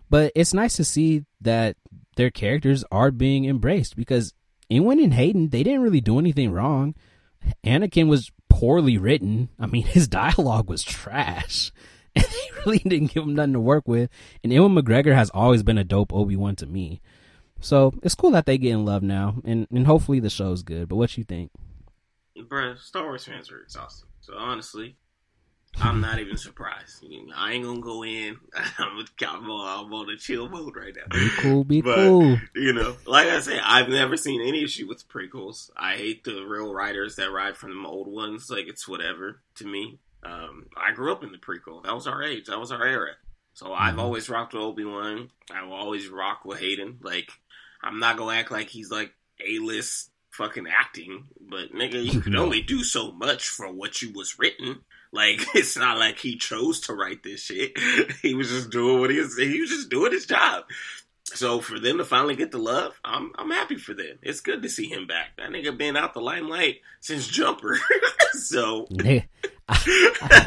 [0.08, 1.76] But it's nice to see that
[2.16, 4.34] their characters are being embraced because
[4.68, 6.94] Ewan and Hayden, they didn't really do anything wrong.
[7.64, 9.50] Anakin was poorly written.
[9.58, 11.72] I mean, his dialogue was trash.
[12.16, 14.08] And they really didn't give him nothing to work with.
[14.42, 17.02] And Ewan McGregor has always been a dope Obi Wan to me.
[17.60, 19.34] So it's cool that they get in love now.
[19.44, 20.88] And, and hopefully the show's good.
[20.88, 21.50] But what you think?
[22.38, 24.08] Bruh, Star Wars fans are exhausted.
[24.22, 24.96] So honestly,
[25.80, 27.04] I'm not even surprised.
[27.34, 28.38] I ain't gonna go in.
[28.78, 31.02] I'm, I'm, on, I'm on a chill mode right now.
[31.10, 32.38] Be cool, be but, cool.
[32.54, 35.70] You know, like I said, I've never seen any issue with prequels.
[35.76, 38.48] I hate the real writers that ride from the old ones.
[38.50, 39.98] Like it's whatever to me.
[40.22, 41.84] Um, I grew up in the prequel.
[41.84, 42.46] That was our age.
[42.46, 43.12] That was our era.
[43.52, 43.82] So mm-hmm.
[43.82, 45.30] I've always rocked with Obi Wan.
[45.52, 46.98] I will always rock with Hayden.
[47.02, 47.30] Like
[47.82, 49.12] I'm not gonna act like he's like
[49.46, 54.12] a list fucking acting, but nigga, you can only do so much for what you
[54.12, 54.80] was written.
[55.16, 57.72] Like it's not like he chose to write this shit.
[58.22, 59.36] he was just doing what he was.
[59.36, 60.64] He was just doing his job.
[61.24, 64.18] So for them to finally get the love, I'm I'm happy for them.
[64.22, 65.30] It's good to see him back.
[65.38, 67.78] That nigga been out the limelight since Jumper.
[68.34, 68.86] so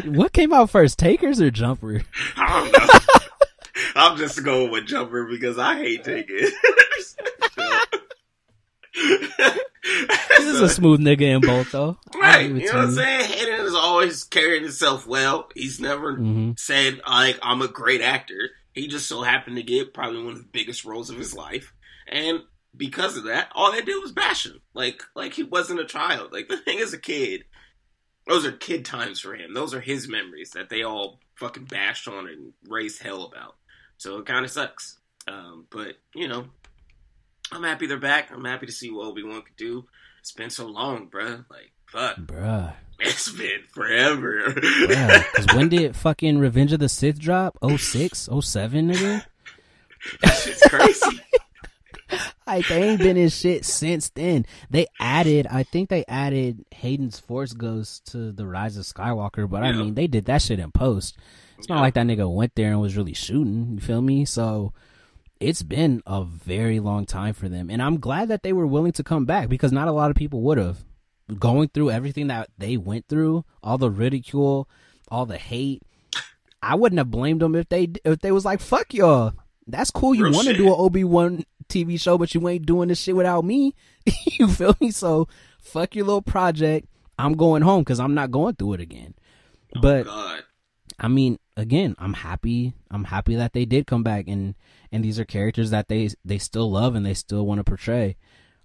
[0.05, 2.03] what came out first, Takers or Jumper?
[2.37, 2.99] I don't know.
[3.95, 6.51] I'm just going with Jumper because I hate Takers.
[8.93, 11.97] He's so, a smooth nigga in both, though.
[12.15, 12.49] Right.
[12.49, 13.31] You know what I'm saying?
[13.31, 15.49] Hayden has always carried himself well.
[15.55, 16.51] He's never mm-hmm.
[16.57, 18.49] said, like, I'm a great actor.
[18.73, 21.73] He just so happened to get probably one of the biggest roles of his life.
[22.07, 22.41] And
[22.75, 24.61] because of that, all they did was bash him.
[24.73, 26.31] Like, like he wasn't a child.
[26.31, 27.43] Like, the thing is a kid.
[28.29, 29.53] those are kid times for him.
[29.53, 33.55] Those are his memories that they all fucking bashed on and raised hell about.
[33.97, 34.97] So it kind of sucks.
[35.27, 36.45] Um, but you know,
[37.51, 38.31] I'm happy they're back.
[38.31, 39.85] I'm happy to see what Obi Wan could do.
[40.19, 41.45] It's been so long, bruh.
[41.49, 42.73] Like fuck, bruh.
[42.99, 44.51] It's been forever.
[44.53, 47.57] Because when did fucking Revenge of the Sith drop?
[47.63, 48.29] 06?
[48.41, 49.25] 07, nigga?
[50.23, 51.19] It's crazy.
[52.47, 54.45] like they ain't been in shit since then.
[54.69, 59.61] They added, I think they added Hayden's Force Ghost to the Rise of Skywalker, but
[59.63, 61.17] I mean they did that shit in post.
[61.57, 63.73] It's not like that nigga went there and was really shooting.
[63.73, 64.23] You feel me?
[64.23, 64.73] So
[65.39, 68.91] it's been a very long time for them, and I'm glad that they were willing
[68.93, 70.83] to come back because not a lot of people would have.
[71.37, 74.67] Going through everything that they went through, all the ridicule,
[75.09, 75.83] all the hate.
[76.61, 79.33] I wouldn't have blamed them if they if they was like fuck y'all.
[79.67, 80.15] That's cool.
[80.15, 83.15] You want to do an Obi Wan TV show, but you ain't doing this shit
[83.15, 83.75] without me.
[84.25, 84.89] you feel me?
[84.89, 85.27] So
[85.61, 86.87] fuck your little project.
[87.19, 89.13] I'm going home because I'm not going through it again.
[89.75, 90.43] Oh, but God.
[90.99, 92.73] I mean, again, I'm happy.
[92.89, 94.55] I'm happy that they did come back, and
[94.91, 98.15] and these are characters that they they still love and they still want to portray.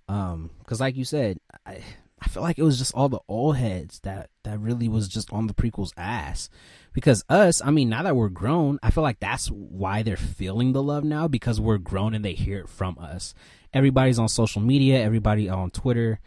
[0.08, 1.82] Um, because like you said, I
[2.20, 5.32] I feel like it was just all the old heads that that really was just
[5.32, 6.48] on the prequel's ass.
[6.92, 10.72] Because us, I mean, now that we're grown, I feel like that's why they're feeling
[10.72, 13.34] the love now because we're grown and they hear it from us.
[13.72, 16.20] Everybody's on social media, everybody on Twitter,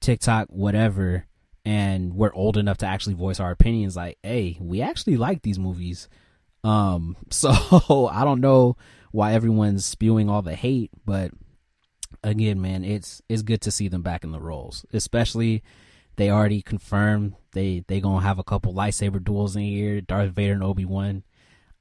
[0.00, 1.26] TikTok, whatever,
[1.68, 5.58] and we're old enough to actually voice our opinions like, "Hey, we actually like these
[5.58, 6.08] movies."
[6.64, 8.78] Um, so I don't know
[9.12, 11.30] why everyone's spewing all the hate, but
[12.24, 14.86] again, man, it's it's good to see them back in the roles.
[14.94, 15.62] Especially
[16.16, 20.54] they already confirmed they they to have a couple lightsaber duels in here, Darth Vader
[20.54, 21.22] and Obi-Wan.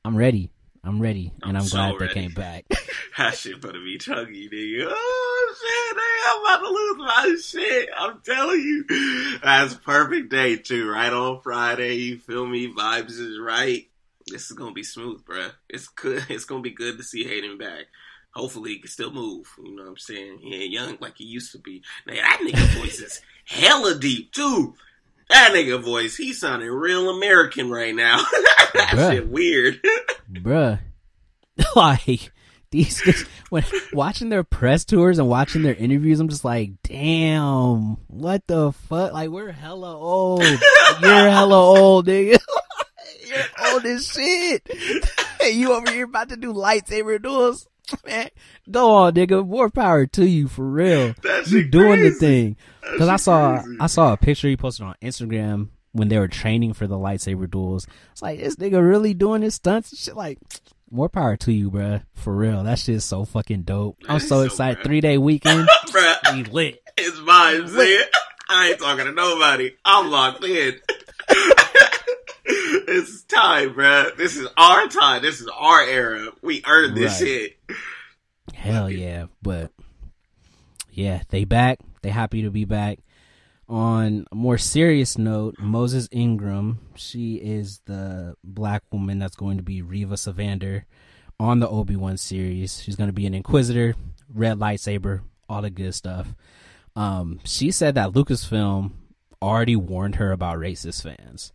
[0.04, 0.50] I'm ready.
[0.88, 2.08] I'm ready, and I'm I'm so glad ready.
[2.08, 2.66] they came back.
[3.18, 4.88] That shit gonna be chunky, nigga.
[4.92, 5.98] Oh shit,
[6.28, 7.90] I'm about to lose my shit.
[7.98, 9.40] I'm telling you.
[9.44, 11.96] That's a perfect day too, right on Friday.
[11.96, 12.72] You feel me?
[12.72, 13.88] Vibes is right.
[14.28, 15.52] This is gonna be smooth, bruh.
[15.68, 16.26] It's good.
[16.30, 17.86] It's gonna be good to see Hayden back.
[18.32, 19.52] Hopefully, he can still move.
[19.64, 20.38] You know what I'm saying?
[20.44, 21.82] He ain't young like he used to be.
[22.06, 24.76] Now that nigga voice is hella deep too.
[25.30, 28.18] That nigga voice, he sounding real American right now.
[28.74, 29.12] that Bruh.
[29.12, 29.80] shit weird.
[30.32, 30.80] bruh.
[31.76, 32.32] like
[32.72, 33.64] these guys, when
[33.94, 39.14] watching their press tours and watching their interviews, I'm just like, damn, what the fuck?
[39.14, 40.44] Like we're hella old.
[40.44, 42.40] You're hella old, nigga.
[43.26, 44.68] You're old as shit.
[45.40, 47.68] Hey, you over here about to do lightsaber duels?
[48.06, 48.30] Man,
[48.70, 49.46] go on, nigga.
[49.48, 51.14] More power to you for real.
[51.24, 52.58] That You doing the thing.
[52.82, 53.78] Because I saw crazy.
[53.80, 57.50] I saw a picture he posted on Instagram when they were training for the lightsaber
[57.50, 57.88] duels.
[58.12, 60.16] It's like this nigga really doing his stunts and shit.
[60.16, 60.40] Like
[60.92, 62.04] more power to you, bruh.
[62.14, 63.98] For real, that shit's so fucking dope.
[64.08, 64.84] I'm so so excited.
[64.84, 66.34] Three day weekend, Bruh.
[66.34, 66.82] we lit.
[66.98, 68.04] It's mine, see?
[68.50, 69.72] I ain't talking to nobody.
[69.84, 70.76] I'm locked in.
[72.98, 74.16] It's time, bruh.
[74.18, 75.22] This is our time.
[75.22, 76.32] This is our era.
[76.42, 77.28] We earned this Right.
[77.28, 77.58] shit.
[78.54, 79.72] Hell yeah, but
[80.92, 81.80] yeah, they back.
[82.02, 83.00] They happy to be back.
[83.70, 89.64] On a more serious note, Moses Ingram, she is the black woman that's going to
[89.64, 90.86] be Reva Sevander
[91.40, 92.82] on the Obi Wan series.
[92.82, 93.96] She's going to be an Inquisitor,
[94.34, 96.34] red lightsaber, all the good stuff.
[96.96, 98.92] Um, she said that Lucasfilm
[99.42, 101.52] already warned her about racist fans.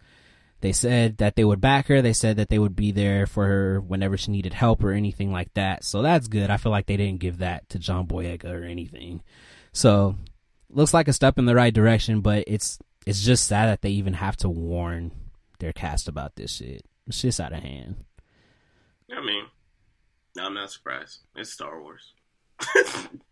[0.62, 2.00] They said that they would back her.
[2.00, 5.32] They said that they would be there for her whenever she needed help or anything
[5.32, 5.82] like that.
[5.82, 6.50] So that's good.
[6.50, 9.22] I feel like they didn't give that to John Boyega or anything.
[9.72, 10.14] So
[10.70, 13.90] looks like a step in the right direction, but it's it's just sad that they
[13.90, 15.10] even have to warn
[15.58, 16.84] their cast about this shit.
[17.08, 17.96] It's just out of hand.
[19.12, 19.46] I mean,
[20.38, 21.22] I'm not surprised.
[21.34, 22.12] It's Star Wars.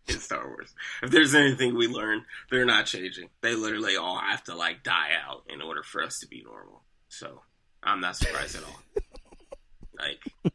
[0.05, 0.73] it's Star Wars.
[1.01, 3.29] If there's anything we learn, they're not changing.
[3.39, 6.83] They literally all have to like die out in order for us to be normal.
[7.11, 7.41] So
[7.83, 8.79] I'm not surprised at all.
[9.99, 10.53] Like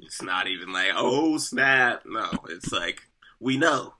[0.00, 2.02] it's not even like, oh snap.
[2.04, 3.00] No, it's like
[3.40, 3.94] we know.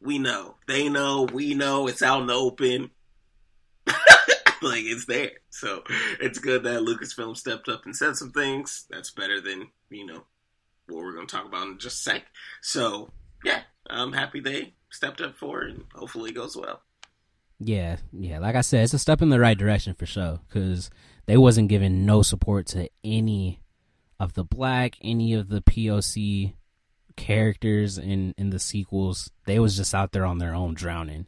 [0.00, 0.54] We know.
[0.66, 2.90] They know, we know, it's out in the open.
[3.86, 5.32] like it's there.
[5.50, 5.82] So
[6.20, 8.86] it's good that Lucasfilm stepped up and said some things.
[8.88, 10.24] That's better than, you know,
[10.88, 12.22] what we're gonna talk about in just a sec.
[12.62, 13.10] So
[13.44, 16.82] yeah, I'm happy they stepped up for it and hopefully it goes well.
[17.58, 18.38] Yeah, yeah.
[18.38, 20.40] Like I said, it's a step in the right direction for sure.
[20.48, 20.90] Because
[21.26, 23.60] they wasn't giving no support to any
[24.18, 26.54] of the black, any of the POC
[27.16, 29.30] characters in in the sequels.
[29.46, 31.26] They was just out there on their own, drowning.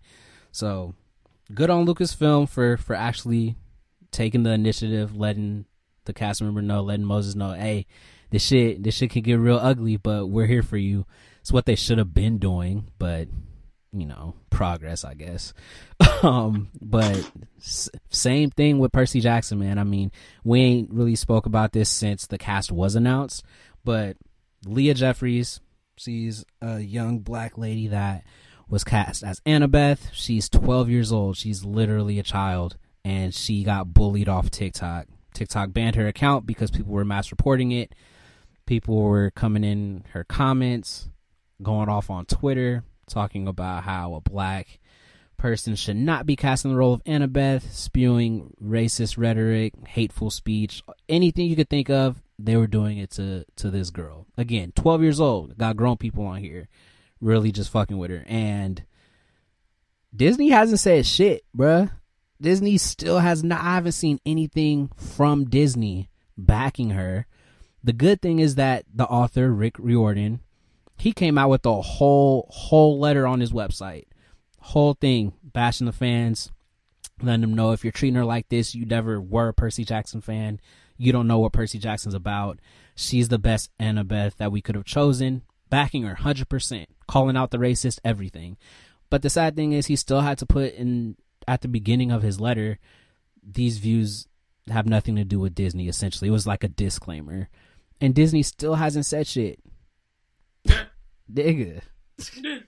[0.53, 0.95] So
[1.53, 3.57] good on Lucasfilm for for actually
[4.11, 5.67] taking the initiative, letting
[6.05, 7.87] the cast member know, letting Moses know, hey,
[8.31, 11.07] this shit this shit can get real ugly, but we're here for you.
[11.41, 13.29] It's what they should have been doing, but
[13.95, 15.55] you know, progress, I guess.
[16.23, 19.79] um, but s- same thing with Percy Jackson, man.
[19.79, 20.11] I mean,
[20.43, 23.45] we ain't really spoke about this since the cast was announced,
[23.85, 24.17] but
[24.67, 25.61] Leah Jeffries,
[25.97, 28.25] she's a young black lady that
[28.69, 30.11] was cast as Annabeth.
[30.13, 31.37] She's 12 years old.
[31.37, 35.07] She's literally a child, and she got bullied off TikTok.
[35.35, 37.95] TikTok banned her account because people were mass reporting it.
[38.67, 41.09] People were coming in her comments,
[41.63, 44.81] going off on Twitter, talking about how a black
[45.37, 50.83] person should not be cast in the role of Annabeth, spewing racist rhetoric, hateful speech,
[51.09, 52.23] anything you could think of.
[52.39, 54.27] They were doing it to to this girl.
[54.37, 56.69] Again, 12 years old, got grown people on here,
[57.21, 58.25] really just fucking with her.
[58.27, 58.83] And
[60.15, 61.91] Disney hasn't said shit, bruh.
[62.41, 63.61] Disney still has not.
[63.61, 67.27] I haven't seen anything from Disney backing her.
[67.83, 70.41] The good thing is that the author Rick Riordan,
[70.97, 74.07] he came out with a whole whole letter on his website,
[74.61, 76.51] whole thing bashing the fans,
[77.23, 80.21] letting them know if you're treating her like this, you never were a Percy Jackson
[80.21, 80.61] fan.
[80.97, 82.61] You don't know what Percy Jackson's about.
[82.95, 85.43] She's the best Annabeth that we could have chosen.
[85.71, 88.57] Backing her 100%, calling out the racist, everything.
[89.11, 91.17] But the sad thing is, he still had to put in
[91.49, 92.79] at the beginning of his letter,
[93.43, 94.29] these views
[94.71, 96.29] have nothing to do with Disney, essentially.
[96.29, 97.49] It was like a disclaimer.
[98.01, 99.59] And Disney still hasn't said shit.
[101.33, 101.83] Nigga.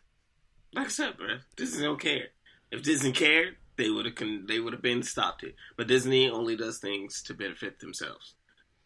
[0.74, 2.26] Like I said, bro, Disney don't care.
[2.70, 5.54] If Disney cared, they would have con- they would have been stopped it.
[5.74, 8.34] But Disney only does things to benefit themselves,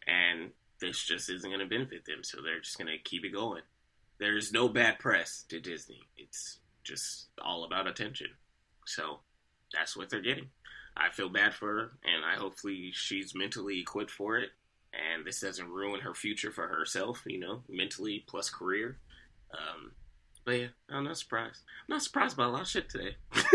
[0.06, 2.22] and this just isn't going to benefit them.
[2.22, 3.62] So they're just going to keep it going.
[4.20, 6.02] There's no bad press to Disney.
[6.16, 8.28] It's just all about attention.
[8.86, 9.20] So
[9.72, 10.50] that's what they're getting.
[10.96, 14.50] I feel bad for her, and I hopefully she's mentally equipped for it,
[14.92, 17.22] and this doesn't ruin her future for herself.
[17.26, 18.98] You know, mentally plus career.
[19.52, 19.92] Um,
[20.44, 21.62] but yeah, I'm not surprised.
[21.88, 23.16] I'm not surprised by a lot of shit today.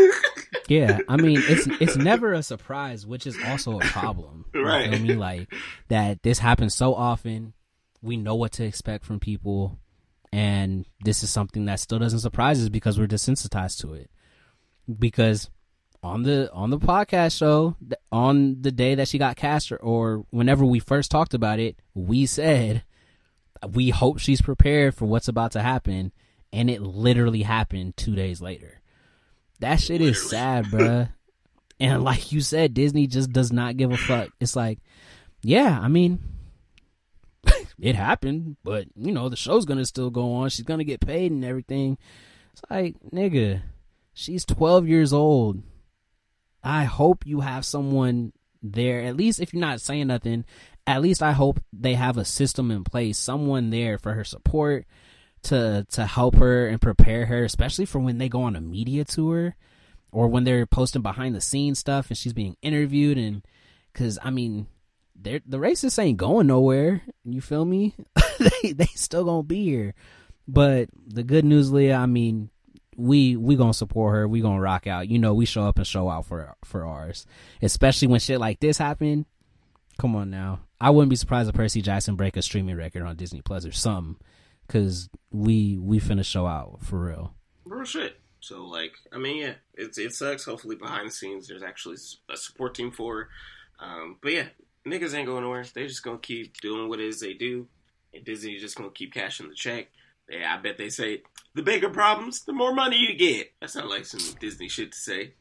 [0.68, 4.46] Yeah, I mean it's it's never a surprise, which is also a problem.
[4.54, 4.92] You Right.
[4.92, 5.52] I mean, Like
[5.88, 7.52] that this happens so often.
[8.02, 9.78] We know what to expect from people,
[10.32, 14.10] and this is something that still doesn't surprise us because we're desensitized to it.
[14.98, 15.50] Because
[16.02, 17.76] on the on the podcast show,
[18.12, 21.76] on the day that she got cast, or, or whenever we first talked about it,
[21.94, 22.84] we said
[23.72, 26.12] we hope she's prepared for what's about to happen,
[26.52, 28.80] and it literally happened two days later.
[29.60, 31.10] That shit is sad, bruh.
[31.80, 34.30] and like you said, Disney just does not give a fuck.
[34.40, 34.78] It's like,
[35.42, 36.18] yeah, I mean,
[37.80, 40.50] it happened, but you know, the show's gonna still go on.
[40.50, 41.98] She's gonna get paid and everything.
[42.52, 43.62] It's like, nigga,
[44.14, 45.62] she's 12 years old.
[46.66, 50.44] I hope you have someone there, at least if you're not saying nothing,
[50.86, 54.84] at least I hope they have a system in place, someone there for her support
[55.44, 59.04] to to help her and prepare her, especially for when they go on a media
[59.04, 59.54] tour
[60.10, 63.44] or when they're posting behind the scenes stuff and she's being interviewed and
[63.94, 64.66] cuz I mean
[65.22, 67.02] the racists ain't going nowhere.
[67.24, 67.94] You feel me?
[68.38, 69.94] they they still gonna be here.
[70.48, 72.50] But the good news, Leah, I mean,
[72.96, 74.28] we we gonna support her.
[74.28, 75.08] We gonna rock out.
[75.08, 77.26] You know, we show up and show out for for ours,
[77.62, 79.26] especially when shit like this happen.
[79.98, 83.16] Come on now, I wouldn't be surprised if Percy Jackson break a streaming record on
[83.16, 84.16] Disney Plus or something,
[84.68, 87.34] cause we we finna show out for real.
[87.64, 88.20] Real shit.
[88.40, 90.44] So like, I mean, yeah, it's it sucks.
[90.44, 91.96] Hopefully, behind the scenes, there's actually
[92.30, 93.16] a support team for.
[93.16, 93.28] her.
[93.78, 94.46] Um, but yeah,
[94.86, 95.64] niggas ain't going nowhere.
[95.74, 97.66] They just gonna keep doing what it is they do,
[98.14, 99.88] and Disney's just gonna keep cashing the check.
[100.28, 101.22] Yeah, I bet they say
[101.54, 103.52] the bigger problems, the more money you get.
[103.60, 105.34] That sounds like some Disney shit to say.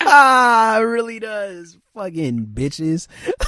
[0.00, 1.78] ah, it really does.
[1.94, 3.06] Fucking bitches.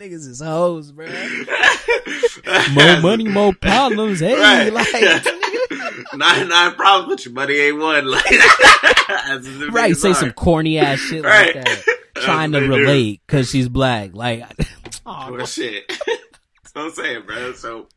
[0.00, 1.06] Niggas is hoes, bro.
[2.72, 4.20] More money, more problems.
[4.20, 4.72] Hey, Right.
[4.72, 4.92] like,
[6.14, 8.06] nine nine problems, but your money ain't one.
[8.06, 8.24] Like,
[9.70, 9.88] right?
[9.88, 10.14] biggest Say are.
[10.14, 11.54] some corny ass shit Right.
[11.54, 11.84] like that,
[12.16, 12.88] trying to That's what they do.
[12.88, 14.10] relate because she's black.
[14.14, 14.44] Like,
[15.06, 15.90] oh, Well, shit.
[16.74, 17.52] I'm saying, bro.
[17.52, 17.88] So,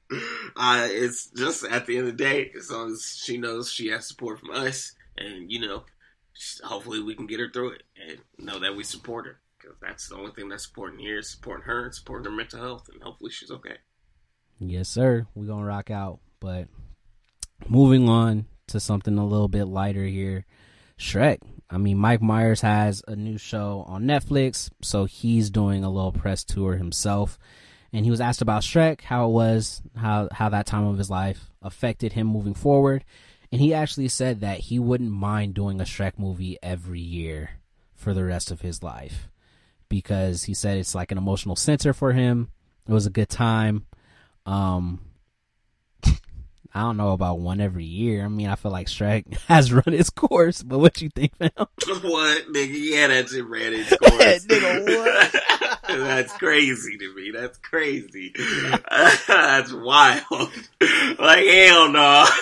[0.55, 3.87] uh, it's just at the end of the day, as long as she knows she
[3.89, 5.83] has support from us, and you know,
[6.63, 9.39] hopefully we can get her through it and know that we support her.
[9.57, 12.59] Because that's the only thing that's supporting here is supporting her and supporting her mental
[12.59, 13.77] health, and hopefully she's okay.
[14.59, 15.27] Yes, sir.
[15.35, 16.19] We're gonna rock out.
[16.39, 16.67] But
[17.67, 20.45] moving on to something a little bit lighter here.
[20.97, 21.39] Shrek.
[21.69, 26.11] I mean, Mike Myers has a new show on Netflix, so he's doing a little
[26.11, 27.39] press tour himself.
[27.93, 31.11] And he was asked about Shrek, how it was, how how that time of his
[31.11, 33.05] life affected him moving forward.
[33.51, 37.51] And he actually said that he wouldn't mind doing a Shrek movie every year
[37.93, 39.29] for the rest of his life.
[39.89, 42.49] Because he said it's like an emotional center for him.
[42.87, 43.85] It was a good time.
[44.47, 45.01] Um,
[46.73, 48.25] I don't know about one every year.
[48.25, 51.51] I mean, I feel like Shrek has run its course, but what you think, fam?
[51.55, 52.71] what, nigga?
[52.73, 54.45] Yeah, that's shit ran its course.
[54.47, 55.72] Nigga, what?
[55.97, 57.31] That's crazy to me.
[57.31, 58.33] That's crazy.
[59.27, 60.23] That's wild.
[61.19, 62.25] Like hell no.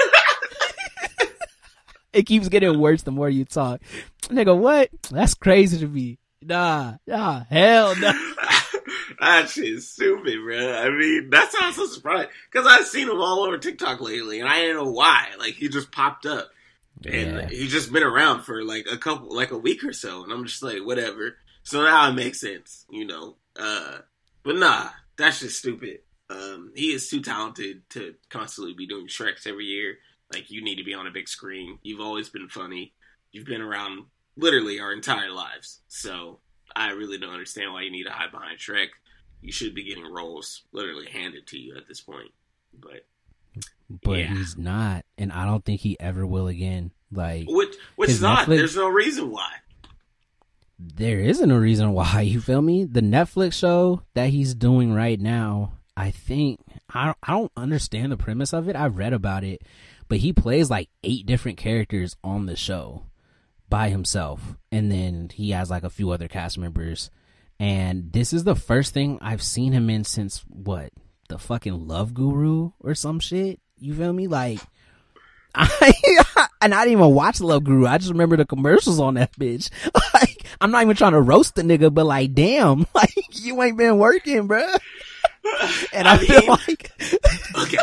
[2.13, 3.79] It keeps getting worse the more you talk.
[4.23, 4.89] Nigga, what?
[5.11, 6.17] That's crazy to me.
[6.41, 8.11] Nah, nah, hell no.
[9.21, 10.73] that shit's stupid, bro.
[10.73, 14.41] I mean, that's why I'm so surprised because I've seen him all over TikTok lately,
[14.41, 15.27] and I didn't know why.
[15.39, 16.49] Like he just popped up,
[17.05, 17.47] and Yeah.
[17.47, 20.43] he's just been around for like a couple, like a week or so, and I'm
[20.45, 21.37] just like, whatever.
[21.63, 23.37] So now it makes sense, you know.
[23.55, 23.99] Uh,
[24.43, 25.99] but nah, that's just stupid.
[26.29, 29.97] Um, he is too talented to constantly be doing Shreks every year.
[30.33, 31.77] Like you need to be on a big screen.
[31.83, 32.93] You've always been funny.
[33.31, 34.05] You've been around
[34.37, 35.81] literally our entire lives.
[35.89, 36.39] So
[36.75, 38.87] I really don't understand why you need to hide behind Shrek.
[39.41, 42.31] You should be getting roles literally handed to you at this point.
[42.73, 43.05] But
[44.03, 44.33] But Yeah.
[44.35, 46.91] he's not, and I don't think he ever will again.
[47.11, 48.47] Like, which which not.
[48.47, 49.51] Netflix- There's no reason why.
[50.95, 52.85] There isn't a reason why, you feel me?
[52.85, 56.59] The Netflix show that he's doing right now, I think,
[56.89, 58.75] I I don't understand the premise of it.
[58.75, 59.61] i've read about it,
[60.07, 63.03] but he plays like eight different characters on the show
[63.69, 64.55] by himself.
[64.71, 67.09] And then he has like a few other cast members.
[67.59, 70.91] And this is the first thing I've seen him in since what?
[71.29, 73.59] The fucking Love Guru or some shit?
[73.77, 74.27] You feel me?
[74.27, 74.59] Like,
[75.55, 77.85] I, and I didn't even watch Love Guru.
[77.87, 79.69] I just remember the commercials on that bitch.
[80.13, 83.77] Like, I'm not even trying to roast the nigga, but like, damn, like, you ain't
[83.77, 84.77] been working, bruh.
[85.93, 86.91] And I, I feel mean- like,
[87.63, 87.77] okay.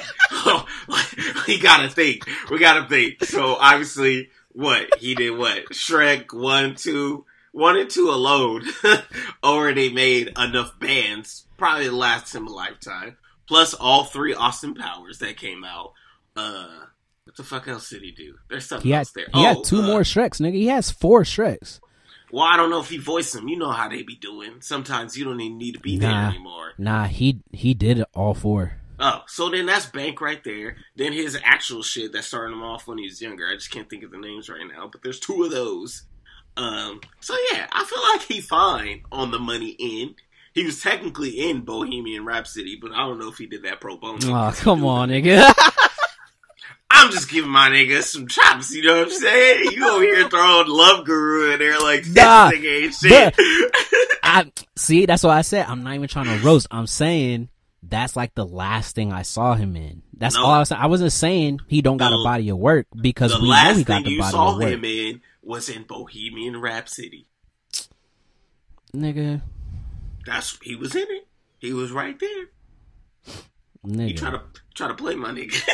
[1.48, 2.24] we gotta think.
[2.50, 3.24] We gotta think.
[3.24, 5.36] So obviously, what he did?
[5.36, 8.62] What Shrek one, two, one and two alone
[9.42, 13.16] already made enough bands probably lasts him a lifetime.
[13.48, 15.92] Plus all three Austin Powers that came out.
[16.36, 16.68] Uh,
[17.28, 18.36] what the fuck else did he do?
[18.48, 19.26] There's something he had, else there.
[19.34, 20.54] he had Oh, two uh, more Shreks, nigga.
[20.54, 21.78] He has four Shreks.
[22.32, 23.48] Well, I don't know if he voiced them.
[23.48, 24.60] You know how they be doing.
[24.60, 26.08] Sometimes you don't even need to be Nah.
[26.08, 26.72] there anymore.
[26.78, 28.78] Nah, he, he did all four.
[28.98, 30.76] Oh, so then that's Bank right there.
[30.96, 33.46] Then his actual shit that started him off when he was younger.
[33.46, 36.04] I just can't think of the names right now, but there's two of those.
[36.56, 40.14] Um, so yeah, I feel like he's fine on the money end.
[40.54, 43.96] He was technically in Bohemian Rhapsody, but I don't know if he did that pro
[43.98, 44.18] bono.
[44.34, 45.48] Oh, come on, nigga.
[46.90, 49.72] I'm just giving my nigga some chops, you know what I'm saying?
[49.72, 53.34] You over here throwing Love Guru in there like this Nah, nigga ain't shit.
[54.22, 55.06] I see.
[55.06, 55.66] That's what I said.
[55.68, 56.66] I'm not even trying to roast.
[56.70, 57.48] I'm saying
[57.82, 60.02] that's like the last thing I saw him in.
[60.16, 60.44] That's No.
[60.44, 60.80] all I was saying.
[60.80, 63.50] I wasn't saying he don't got The- a body of work because the we know
[63.50, 66.60] last he got thing the you body saw of work, him in was in Bohemian
[66.60, 67.26] Rhapsody.
[68.94, 69.42] nigga.
[70.26, 71.26] That's he was in it.
[71.58, 72.46] He was right there.
[73.84, 74.40] You try to
[74.74, 75.54] try to play my nigga.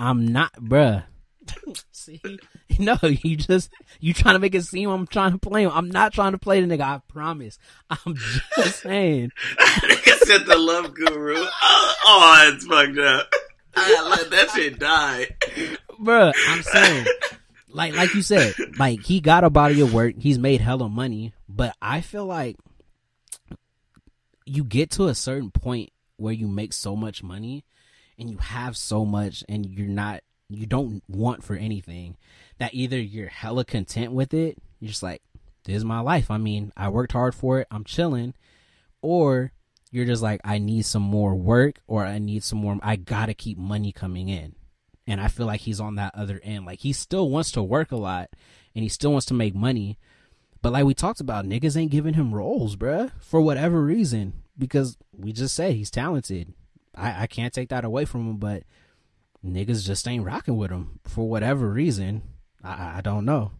[0.00, 1.04] I'm not, bruh.
[1.92, 2.22] See,
[2.78, 3.70] no, you just
[4.00, 5.72] you trying to make it seem I'm trying to play him.
[5.74, 6.80] I'm not trying to play the nigga.
[6.80, 7.58] I promise.
[7.90, 8.16] I'm
[8.56, 9.30] just saying.
[9.58, 11.34] nigga said the love guru.
[11.36, 13.30] Oh, oh, it's fucked up.
[13.76, 15.28] I let that shit die.
[16.00, 17.06] Bruh, I'm saying,
[17.68, 20.14] like, like you said, like he got a body of work.
[20.18, 22.56] He's made hella money, but I feel like
[24.46, 27.64] you get to a certain point where you make so much money
[28.20, 32.18] and you have so much and you're not, you don't want for anything
[32.58, 34.58] that either you're hella content with it.
[34.78, 35.22] You're just like,
[35.64, 36.30] this is my life.
[36.30, 37.66] I mean, I worked hard for it.
[37.70, 38.34] I'm chilling.
[39.00, 39.52] Or
[39.90, 43.32] you're just like, I need some more work or I need some more, I gotta
[43.32, 44.54] keep money coming in.
[45.06, 46.66] And I feel like he's on that other end.
[46.66, 48.28] Like he still wants to work a lot
[48.74, 49.98] and he still wants to make money.
[50.62, 54.34] But like we talked about, niggas ain't giving him roles, bruh, for whatever reason.
[54.58, 56.52] Because we just say he's talented.
[56.94, 58.64] I, I can't take that away from him, but
[59.44, 62.22] niggas just ain't rocking with him for whatever reason.
[62.62, 63.52] I, I- I don't know.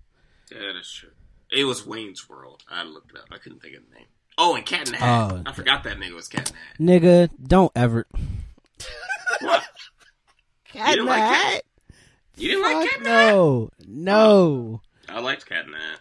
[0.51, 1.11] Yeah, that's true.
[1.53, 2.63] It was Wayne's World.
[2.69, 3.27] I looked it up.
[3.33, 4.07] I couldn't think of the name.
[4.39, 5.33] Oh, and Cat in the Hat.
[5.33, 5.43] Oh.
[5.47, 7.03] I forgot that nigga was Cat in the Hat.
[7.03, 8.07] Nigga, don't ever.
[9.41, 9.63] What?
[10.73, 11.63] Cat didn't like Cat-
[12.37, 13.33] You didn't like Cat in the Hat?
[13.33, 14.81] no, no.
[15.09, 16.01] I liked Cat in the Hat.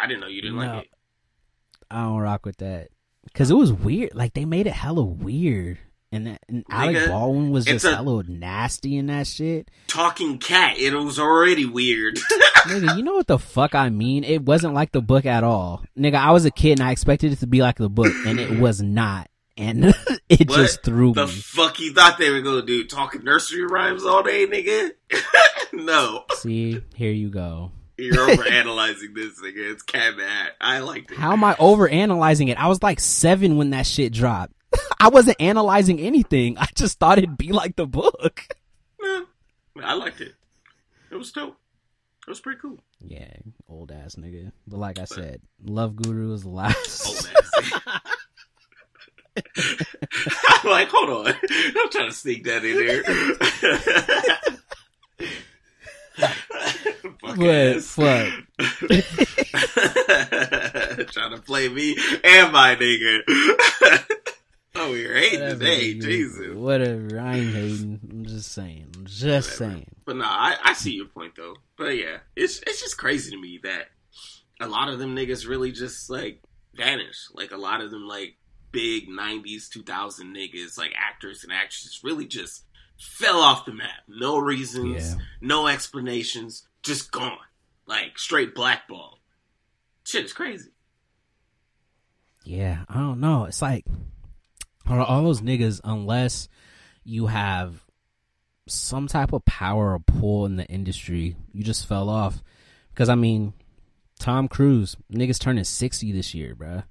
[0.00, 0.62] I didn't know you didn't No.
[0.66, 0.90] like it.
[1.90, 2.88] I don't rock with that
[3.32, 4.14] because it was weird.
[4.14, 5.78] Like they made it hella weird,
[6.10, 9.70] and that and Alec Nigga, Baldwin was just a- hella nasty in that shit.
[9.88, 12.16] Talking cat, it was already weird.
[12.66, 14.22] Nigga, you know what the fuck I mean?
[14.24, 15.82] It wasn't like the book at all.
[15.98, 18.38] Nigga, I was a kid and I expected it to be like the book, and
[18.38, 19.28] it was not.
[19.56, 19.84] And
[20.30, 21.32] it What just threw the me.
[21.32, 22.84] The fuck you thought they were gonna do?
[22.86, 24.92] Talking nursery rhymes all day, nigga?
[25.72, 26.24] no.
[26.36, 27.70] See, here you go.
[27.96, 29.72] You're overanalyzing this nigga.
[29.72, 30.52] It's Cat Hat.
[30.60, 31.18] I liked it.
[31.18, 32.58] How am I over analyzing it?
[32.58, 34.52] I was like seven when that shit dropped.
[35.00, 36.58] I wasn't analyzing anything.
[36.58, 38.46] I just thought it'd be like the book.
[39.82, 40.34] I liked it.
[41.10, 41.56] It was dope.
[42.26, 42.78] It was pretty cool.
[43.00, 43.34] Yeah,
[43.68, 44.52] old ass nigga.
[44.66, 47.06] But like I said, Love Guru is the last.
[47.06, 47.80] Old ass.
[50.64, 51.34] I'm like, hold on.
[51.34, 53.02] I'm trying to sneak that in there.
[56.18, 58.32] But fuck.
[61.12, 63.20] trying to play me and my nigga.
[64.76, 65.94] oh, you're hating Whatever, today.
[65.94, 66.02] nigga.
[66.02, 66.54] Jesus.
[66.54, 67.20] Whatever.
[67.20, 68.00] I ain't hating.
[68.10, 68.86] I'm just saying.
[68.96, 69.42] I'm just Whatever.
[69.42, 69.86] saying.
[70.04, 71.56] But no, I, I see your point though.
[71.76, 73.88] But yeah, it's it's just crazy to me that
[74.60, 76.42] a lot of them niggas really just like
[76.74, 77.28] vanish.
[77.32, 78.36] Like a lot of them like
[78.72, 82.64] big '90s, 2000 niggas, like actors and actresses, really just
[83.02, 83.90] fell off the map.
[84.08, 85.24] No reasons, Yeah.
[85.40, 87.38] no explanations, just gone.
[87.86, 89.18] Like straight blackball.
[90.04, 90.70] Shit is crazy.
[92.44, 93.44] Yeah, I don't know.
[93.44, 93.84] It's like
[94.88, 96.48] all all those niggas, unless
[97.04, 97.84] you have
[98.68, 102.42] some type of power or pull in the industry, you just fell off.
[102.90, 103.52] Because I mean,
[104.18, 106.84] Tom Cruise, niggas turning sixty this year, bruh.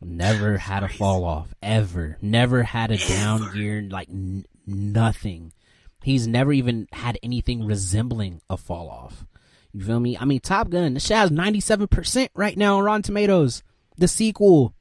[0.00, 2.18] Never had a fall off ever.
[2.20, 3.82] Never had a down year.
[3.88, 5.52] Like n- nothing.
[6.02, 9.26] He's never even had anything resembling a fall off.
[9.72, 10.16] You feel me?
[10.18, 13.62] I mean, Top Gun, the shit has ninety seven percent right now on Rotten Tomatoes.
[13.98, 14.74] The sequel.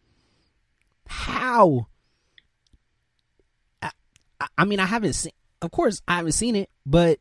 [1.08, 1.88] How?
[3.82, 3.92] I,
[4.58, 5.32] I- mean, I haven't seen.
[5.62, 7.20] Of course, I haven't seen it, but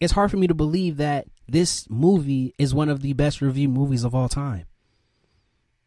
[0.00, 3.70] it's hard for me to believe that this movie is one of the best reviewed
[3.70, 4.64] movies of all time.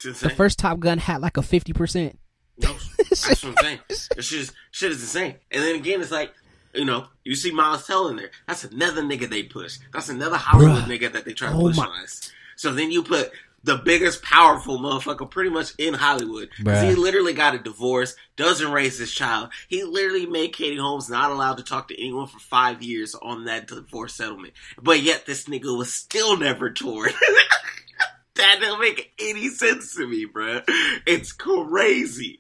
[0.04, 2.20] The first Top Gun had like a fifty percent.
[2.62, 2.76] No,
[3.10, 3.80] that's what I'm saying.
[3.88, 5.36] This shit is, shit is insane.
[5.52, 6.34] And then again, it's like,
[6.74, 8.32] you know, you see Miles Teller in there.
[8.48, 9.78] That's another nigga they push.
[9.94, 11.00] That's another Hollywood Bruh.
[11.00, 12.32] nigga that they try to Oh push my- on us.
[12.56, 13.32] So then you put
[13.64, 16.50] the biggest powerful motherfucker pretty much in Hollywood.
[16.52, 16.90] 'Cause Bruh.
[16.90, 19.50] he literally got a divorce, doesn't raise his child.
[19.68, 23.46] He literally made Katie Holmes not allowed to talk to anyone for five years on
[23.46, 24.54] that divorce settlement.
[24.82, 27.14] But yet this nigga was still never toured.
[28.36, 30.64] that don't make any sense to me, bruh.
[31.06, 32.40] It's crazy.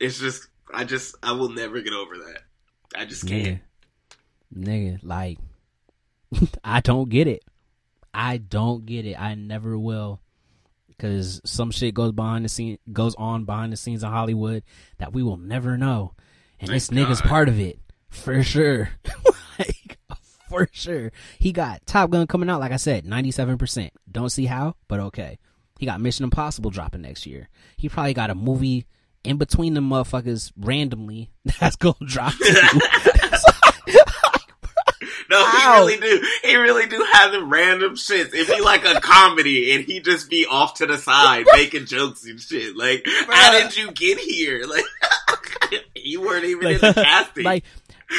[0.00, 2.42] It's just, I just, I will never get over that.
[2.94, 3.60] I just can't.
[4.54, 5.38] Nigga, nigga, like,
[6.64, 7.42] I don't get it.
[8.12, 9.20] I don't get it.
[9.20, 10.20] I never will.
[10.98, 14.62] Cause some shit goes behind the scene, goes on behind the scenes in Hollywood
[14.96, 16.14] that we will never know,
[16.58, 17.28] and Thank this nigga's God.
[17.28, 17.78] part of it
[18.08, 18.88] for sure.
[19.58, 19.98] like
[20.48, 22.60] for sure, he got Top Gun coming out.
[22.60, 23.92] Like I said, ninety seven percent.
[24.10, 25.38] Don't see how, but okay.
[25.78, 27.50] He got Mission Impossible dropping next year.
[27.76, 28.86] He probably got a movie
[29.26, 32.32] in between the motherfuckers randomly that's gonna drop.
[35.28, 35.80] No, he Ow.
[35.80, 36.24] really do.
[36.44, 38.32] He really do have the random shits.
[38.32, 42.24] It'd be like a comedy, and he'd just be off to the side making jokes
[42.24, 42.76] and shit.
[42.76, 44.64] Like, how did you get here?
[44.66, 44.84] Like,
[45.96, 47.44] you weren't even like, in the casting.
[47.44, 47.64] like,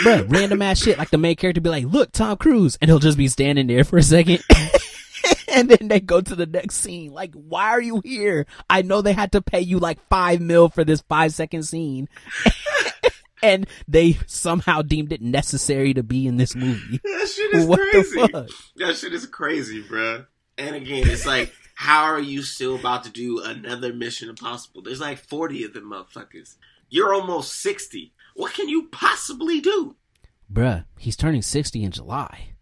[0.03, 0.97] bruh, random ass shit.
[0.97, 3.85] Like the main character be like, "Look, Tom Cruise," and he'll just be standing there
[3.85, 4.43] for a second,
[5.59, 7.11] and then they go to the next scene.
[7.11, 8.45] Like, why are you here?
[8.69, 12.07] I know they had to pay you like five mil for this five second scene,
[13.41, 16.99] and they somehow deemed it necessary to be in this movie.
[17.03, 18.21] that shit is what crazy.
[18.75, 20.27] That shit is crazy, bruh.
[20.59, 24.81] And again, it's like, how are you still about to do another Mission Impossible?
[24.81, 26.55] There's like 40 of them motherfuckers.
[26.89, 28.13] You're almost 60.
[28.35, 29.95] What can you possibly do?
[30.51, 32.53] Bruh, he's turning sixty in July.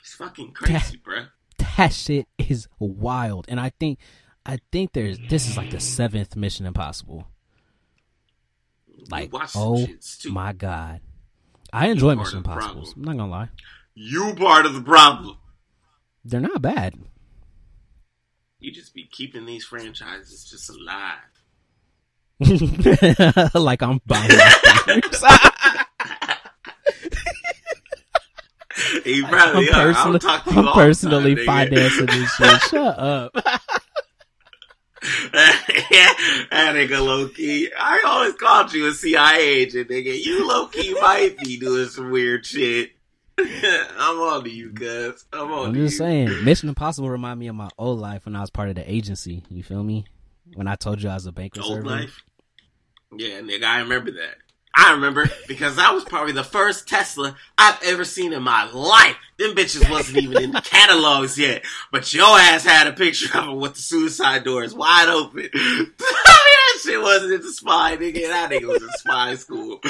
[0.00, 1.28] It's fucking crazy, bruh.
[1.76, 3.98] That shit is wild, and I think,
[4.44, 7.26] I think there's this is like the seventh Mission Impossible.
[9.10, 9.86] Like, oh
[10.26, 11.00] my god,
[11.72, 12.88] I enjoy Mission Impossible.
[12.96, 13.48] I'm not gonna lie,
[13.94, 15.38] You part of the problem.
[16.24, 16.94] they're not bad.
[18.60, 21.18] You just be keeping these franchises just alive.
[23.54, 24.30] like I'm buying.
[29.04, 29.92] You probably I'm, are.
[29.92, 30.20] I'll personally,
[30.56, 32.60] I'm personally time, financing this shit.
[32.62, 33.32] Shut up.
[35.34, 36.12] yeah,
[36.50, 37.70] that nigga low key.
[37.78, 40.16] I always called you a CIA agent, nigga.
[40.22, 42.92] You low key might be doing some weird shit.
[43.38, 45.24] I'm on to you, cuz.
[45.32, 45.98] I'm on I'm to just you.
[45.98, 48.90] saying, Mission Impossible remind me of my old life when I was part of the
[48.90, 49.42] agency.
[49.50, 50.04] You feel me?
[50.54, 51.86] When I told you I was a banker Old server.
[51.88, 52.22] life.
[53.16, 54.36] Yeah, nigga, I remember that.
[54.74, 59.16] I remember because that was probably the first Tesla I've ever seen in my life.
[59.38, 63.48] Them bitches wasn't even in the catalogs yet, but your ass had a picture of
[63.48, 65.50] it with the suicide doors wide open.
[65.52, 68.28] that shit wasn't in the spy, nigga.
[68.28, 69.78] That nigga was in spy school.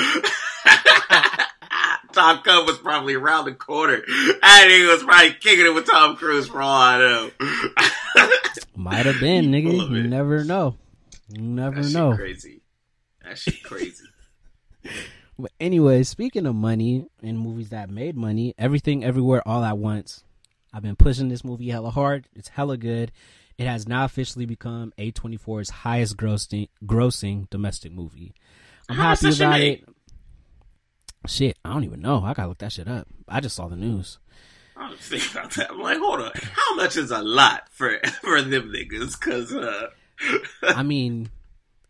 [2.12, 3.99] Tom Cub was probably around the corner.
[3.99, 7.30] That nigga was probably kicking it with Tom Cruise for all I know.
[8.76, 9.91] Might have been, nigga.
[9.91, 10.76] You never know.
[11.28, 12.11] You never that know.
[12.11, 12.61] shit crazy.
[13.22, 14.05] That shit crazy.
[15.39, 20.24] But anyway, speaking of money and movies that made money, everything, everywhere, all at once.
[20.72, 22.28] I've been pushing this movie hella hard.
[22.35, 23.12] It's hella good.
[23.59, 28.35] It has now officially become A24's highest grossing grossing domestic movie.
[28.89, 29.85] I'm How happy about it.
[31.26, 32.22] Shit, I don't even know.
[32.24, 33.07] I gotta look that shit up.
[33.28, 34.18] I just saw the news.
[34.76, 35.70] I'm thinking about that.
[35.70, 36.33] I'm like, hold on.
[36.35, 39.20] How much is a lot for for them niggas?
[39.20, 39.91] Cause uh,
[40.62, 41.30] I mean,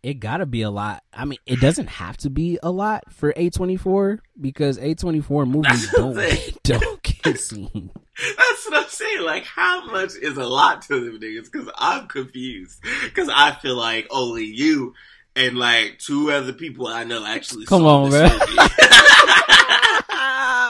[0.03, 1.05] it gotta be a lot.
[1.13, 6.15] I mean, it doesn't have to be a lot for A24 because A24 movies don't
[6.65, 7.91] don't get seen.
[8.37, 9.23] that's what I'm saying.
[9.23, 11.51] Like, how much is a lot to them niggas?
[11.53, 12.83] Cause I'm confused.
[13.15, 14.95] Cause I feel like only you
[15.37, 18.41] and like two other people I know actually Come saw on, this movie.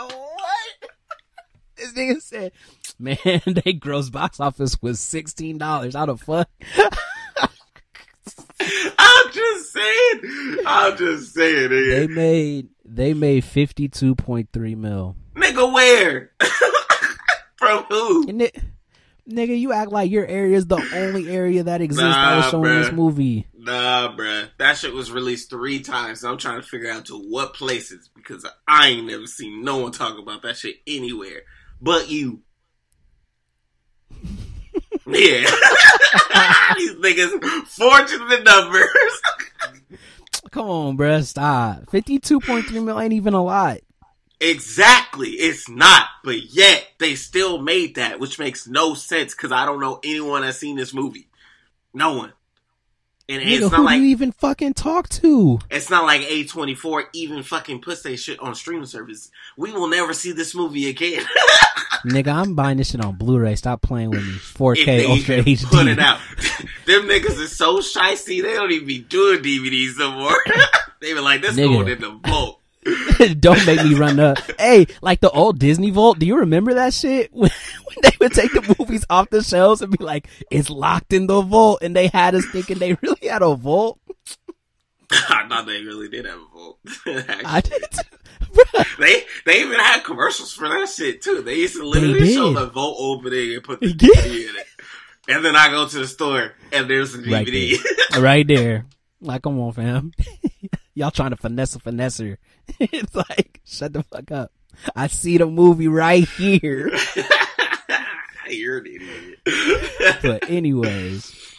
[0.09, 0.91] what?
[1.77, 2.53] This nigga said,
[2.99, 3.17] "Man,
[3.65, 5.95] they gross box office was sixteen dollars.
[5.95, 6.49] How the fuck?"
[9.53, 10.57] I'm just saying.
[10.67, 15.17] I'm just saying, They made they made fifty two point three mil.
[15.35, 16.33] Nigga, where?
[17.57, 18.29] From who?
[18.29, 18.57] It,
[19.29, 22.51] nigga, you act like your area is the only area that exists that Nah, was
[22.51, 22.95] showing this bruh.
[22.95, 23.47] movie.
[23.55, 24.49] Nah, bruh.
[24.59, 26.25] That shit was released three times.
[26.25, 29.93] I'm trying to figure out to what places because I ain't never seen no one
[29.93, 31.43] talk about that shit anywhere
[31.81, 32.43] but you.
[35.07, 35.51] yeah.
[36.77, 40.01] These niggas fortune the numbers.
[40.51, 41.91] Come on, bruh, stop.
[41.91, 43.79] Fifty two point three mil ain't even a lot.
[44.41, 45.31] exactly.
[45.31, 49.81] It's not, but yet they still made that, which makes no sense because I don't
[49.81, 51.29] know anyone that's seen this movie.
[51.95, 52.33] No one.
[53.29, 55.59] And Nigga, it's who not like do you even fucking talk to?
[55.71, 59.31] It's not like A24 even fucking puts their shit on streaming service.
[59.57, 61.25] We will never see this movie again.
[62.05, 63.55] Nigga, I'm buying this shit on Blu-ray.
[63.55, 64.33] Stop playing with me.
[64.33, 65.65] 4K if they Ultra HD.
[65.71, 66.19] put it out.
[66.87, 70.37] Them niggas is so shicey, they don't even be doing DVDs no more.
[71.01, 72.61] they be like, this going in the vault.
[73.41, 74.39] Don't make me run up.
[74.59, 76.19] Hey, like the old Disney Vault.
[76.19, 77.51] Do you remember that shit when,
[77.85, 81.27] when they would take the movies off the shelves and be like, "It's locked in
[81.29, 83.99] the vault," and they had us thinking they really had a vault.
[85.13, 86.79] I thought they really did have a vault.
[87.07, 87.83] I did.
[87.93, 88.85] too.
[88.99, 91.43] They they even had commercials for that shit too.
[91.43, 94.67] They used to literally show the vault opening and put the DVD in it.
[95.29, 98.21] And then I go to the store and there's the Right DVD.
[98.23, 98.87] right there.
[99.21, 100.13] Like, come on, fam.
[100.95, 102.37] Y'all trying to finesse a finesser.
[102.81, 104.53] it's like, shut the fuck up.
[104.97, 106.93] I see the movie right here.
[108.49, 109.39] You're an idiot.
[110.23, 111.57] But anyways,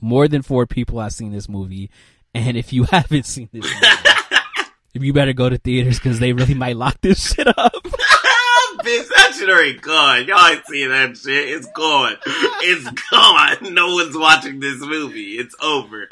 [0.00, 1.90] more than four people have seen this movie,
[2.34, 3.86] and if you haven't seen this movie,
[4.94, 7.72] if you better go to theaters because they really might lock this shit up.
[8.82, 10.26] Bitch, that shit already gone.
[10.26, 11.48] Y'all ain't seeing that shit.
[11.48, 12.16] It's gone.
[12.26, 13.74] It's gone.
[13.74, 15.36] No one's watching this movie.
[15.36, 16.08] It's over.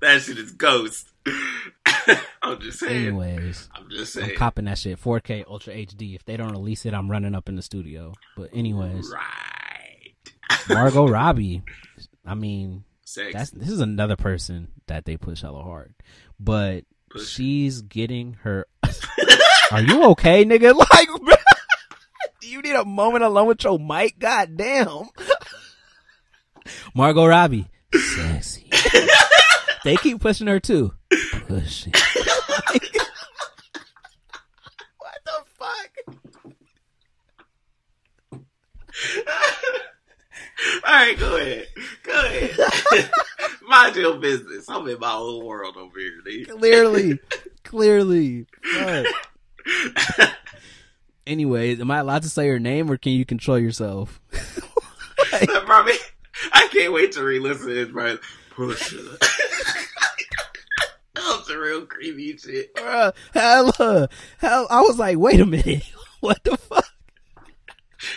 [0.00, 1.08] that shit is ghost.
[2.42, 3.06] I'm just saying.
[3.08, 4.30] Anyways, I'm just saying.
[4.30, 6.14] I'm copping that shit 4K Ultra HD.
[6.14, 8.12] If they don't release it, I'm running up in the studio.
[8.36, 10.14] But anyways, Right.
[10.68, 11.62] Margot Robbie.
[12.26, 15.94] I mean, this is another person that they push hella hard,
[16.38, 17.28] but Push.
[17.28, 18.66] she's getting her.
[19.70, 20.74] Are you okay, nigga?
[20.74, 21.08] Like,
[22.40, 24.18] do you need a moment alone with your mic?
[24.18, 25.08] God damn.
[26.94, 28.70] Margot Robbie, sexy.
[29.84, 30.92] They keep pushing her too.
[31.46, 31.92] Pushing.
[34.98, 36.16] what the fuck?
[40.86, 41.68] All right, go ahead.
[42.02, 43.10] Go ahead.
[43.68, 44.68] Mind your business.
[44.68, 46.48] I'm in my own world over here, dude.
[46.48, 47.18] Clearly,
[47.64, 48.46] clearly.
[48.62, 49.06] Fuck.
[51.26, 54.20] Anyways, am I allowed to say her name or can you control yourself?
[55.64, 55.94] Probably,
[56.52, 58.18] I can't wait to re-listen to this, bro.
[58.54, 59.18] Pusha.
[61.50, 62.74] A real creepy shit.
[62.74, 65.84] Bruh, hella, hell, I was like, wait a minute,
[66.20, 66.84] what the fuck?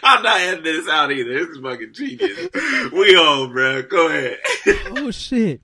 [0.04, 1.34] I'm not editing this out either.
[1.34, 2.50] This is fucking genius.
[2.92, 3.84] We on, bro.
[3.84, 4.38] Go ahead.
[4.98, 5.62] Oh shit.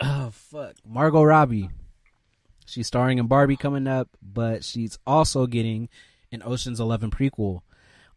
[0.00, 1.70] Oh fuck, Margot Robbie.
[2.66, 5.88] She's starring in Barbie coming up, but she's also getting
[6.32, 7.60] an Ocean's Eleven prequel.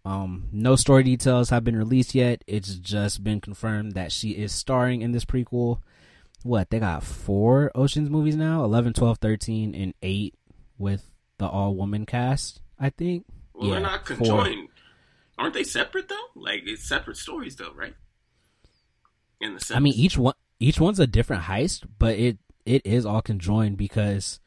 [0.05, 2.43] Um, no story details have been released yet.
[2.47, 5.79] It's just been confirmed that she is starring in this prequel.
[6.43, 10.33] What they got four Ocean's movies now 11, 12, 13, and 8
[10.77, 13.25] with the all woman cast, I think.
[13.53, 14.69] Well, Yeah, they're not conjoined.
[15.37, 16.15] Aren't they separate though?
[16.35, 17.95] Like it's separate stories though, right?
[19.41, 19.75] In the sense.
[19.77, 23.77] I mean, each one each one's a different heist, but it it is all conjoined
[23.77, 24.39] because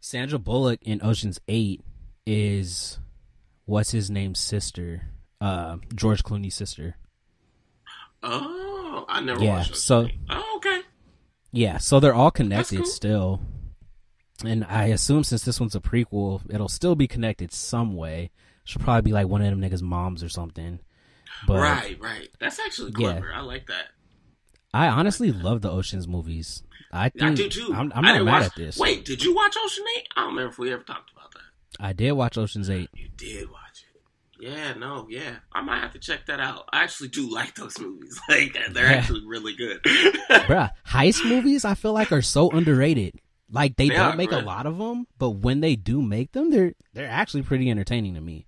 [0.00, 1.82] Sandra Bullock in Ocean's Eight
[2.26, 2.98] is
[3.64, 5.02] what's his name's sister,
[5.40, 6.96] uh, George Clooney's sister.
[8.22, 9.76] Oh, I never Yeah, watched.
[9.76, 10.82] so- oh, okay.
[11.52, 12.86] Yeah, so they're all connected cool.
[12.86, 13.40] still.
[14.44, 18.30] And I assume since this one's a prequel, it'll still be connected some way.
[18.64, 20.80] She'll probably be like one of them niggas' moms or something.
[21.46, 22.28] But right, right.
[22.38, 23.12] That's actually Yeah.
[23.12, 23.32] clever.
[23.32, 23.86] I like that.
[24.74, 26.62] I honestly love the Ocean's movies.
[26.92, 27.72] I think I do too.
[27.72, 28.76] I'm, I'm not mad watch, at this.
[28.78, 30.08] Wait, did you watch Ocean Eight?
[30.16, 31.40] I don't remember if we ever talked about that.
[31.80, 32.90] I did watch Ocean's Eight.
[32.94, 33.60] You did watch.
[34.40, 35.36] Yeah, no, yeah.
[35.52, 36.68] I might have to check that out.
[36.72, 38.18] I actually do like those movies.
[38.28, 38.92] Like they're Yeah.
[38.98, 39.82] actually really good.
[39.84, 43.14] Bruh, heist movies I feel like are so underrated.
[43.50, 46.50] Like they, They don't make a lot of them, but when they do make them,
[46.50, 48.44] they're they're actually pretty entertaining to me.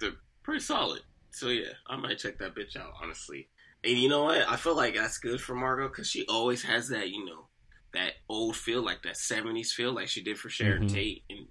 [0.00, 1.02] They're pretty solid.
[1.30, 3.48] So yeah, I might check that bitch out, honestly.
[3.84, 4.48] And you know what?
[4.48, 7.48] I feel like that's good for Margot because she always has that, you know,
[7.92, 10.92] that old feel, like that '70s feel, like she did for Sharon Mhm.
[10.94, 11.46] Tate in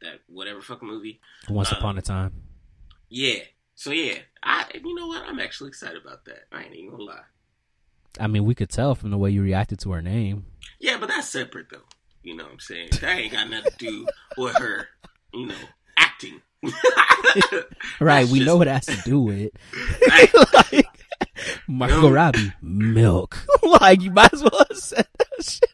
[0.00, 1.20] that whatever fucking movie.
[1.50, 2.32] Once Uh, upon a time.
[3.08, 3.40] Yeah.
[3.74, 5.22] So yeah, I you know what?
[5.26, 6.44] I'm actually excited about that.
[6.52, 7.20] I ain't even gonna lie.
[8.18, 10.46] I mean, we could tell from the way you reacted to her name.
[10.80, 11.82] Yeah, but that's separate though.
[12.22, 12.88] You know what I'm saying?
[13.00, 14.06] That ain't got nothing to do
[14.38, 14.88] with her,
[15.32, 15.54] you know,
[15.96, 16.40] acting.
[18.00, 19.52] Right, That's we just- know what it has to do with.
[20.08, 20.34] Like,
[20.72, 20.86] like,
[21.68, 22.14] Margot Milk.
[22.14, 23.38] Robbie, milk.
[23.62, 25.70] like you might as well have said that shit.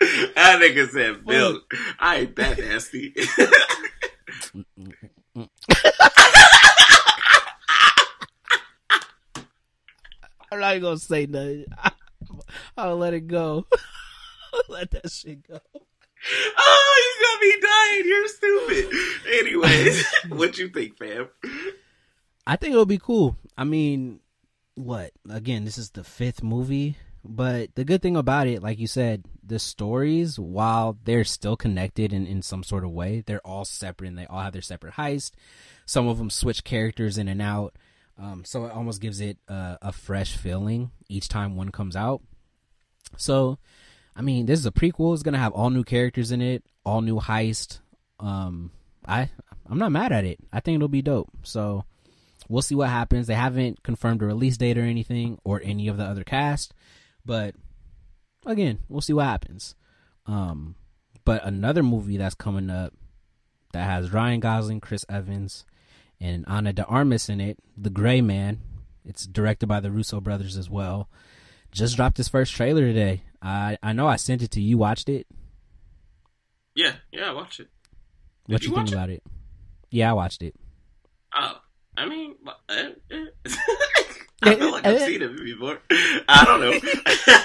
[0.00, 1.72] That nigga said milk.
[1.98, 3.14] I ain't that nasty.
[10.54, 11.64] I'm not even gonna say nothing.
[12.76, 13.66] I'll let it go.
[14.68, 15.58] let that shit go.
[16.58, 18.04] oh, you got me dying.
[18.06, 18.86] You're stupid.
[19.32, 21.28] Anyways, what you think, fam?
[22.46, 23.36] I think it'll be cool.
[23.58, 24.20] I mean,
[24.76, 25.10] what?
[25.28, 29.24] Again, this is the fifth movie, but the good thing about it, like you said,
[29.42, 34.08] the stories, while they're still connected in, in some sort of way, they're all separate
[34.08, 35.32] and they all have their separate heist.
[35.86, 37.76] Some of them switch characters in and out.
[38.18, 42.22] Um, so it almost gives it a, a fresh feeling each time one comes out.
[43.16, 43.58] So,
[44.14, 45.14] I mean, this is a prequel.
[45.14, 47.80] It's gonna have all new characters in it, all new heist.
[48.20, 48.70] Um,
[49.06, 49.30] I
[49.68, 50.38] I'm not mad at it.
[50.52, 51.30] I think it'll be dope.
[51.42, 51.84] So,
[52.48, 53.26] we'll see what happens.
[53.26, 56.74] They haven't confirmed a release date or anything, or any of the other cast.
[57.24, 57.54] But
[58.46, 59.74] again, we'll see what happens.
[60.26, 60.74] Um,
[61.24, 62.92] but another movie that's coming up
[63.72, 65.64] that has Ryan Gosling, Chris Evans,
[66.20, 68.60] and Ana de Armas in it, The Gray Man.
[69.04, 71.08] It's directed by the Russo brothers as well.
[71.72, 73.22] Just dropped his first trailer today.
[73.42, 74.78] I I know I sent it to you.
[74.78, 75.26] Watched it.
[76.74, 77.68] Yeah, yeah, watch it.
[78.46, 78.94] What you you think watch it?
[78.94, 79.22] about it?
[79.90, 80.54] Yeah, I watched it.
[81.34, 81.58] Oh,
[81.96, 82.36] I mean,
[82.68, 82.72] uh,
[83.12, 83.16] uh,
[84.44, 85.78] I feel like I've seen it before.
[86.28, 86.72] I don't know.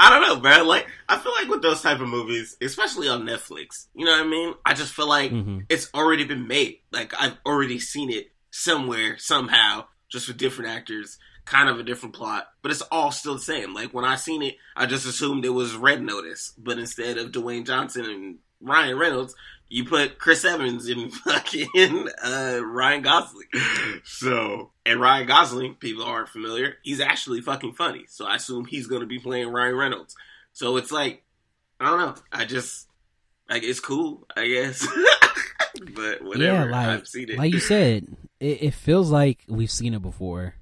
[0.00, 0.66] I don't know, man.
[0.66, 4.22] Like, I feel like with those type of movies, especially on Netflix, you know what
[4.22, 4.54] I mean?
[4.64, 5.66] I just feel like Mhm.
[5.68, 6.78] it's already been made.
[6.90, 12.14] Like, I've already seen it somewhere, somehow, just with different actors, kind of a different
[12.14, 13.74] plot, but it's all still the same.
[13.74, 17.30] Like, when I seen it, I just assumed it was Red Notice, but instead of
[17.32, 19.34] Dwayne Johnson and Ryan Reynolds,
[19.68, 23.46] you put Chris Evans in fucking uh, Ryan Gosling.
[24.04, 28.04] So, and Ryan Gosling, people aren't familiar, he's actually fucking funny.
[28.08, 30.16] So I assume he's going to be playing Ryan Reynolds.
[30.52, 31.24] So it's like,
[31.80, 32.14] I don't know.
[32.32, 32.88] I just,
[33.48, 34.86] like, it's cool, I guess.
[35.94, 36.42] but whatever.
[36.42, 37.38] Yeah, like I've seen it.
[37.38, 38.06] like you said,
[38.40, 40.54] it, it feels like we've seen it before.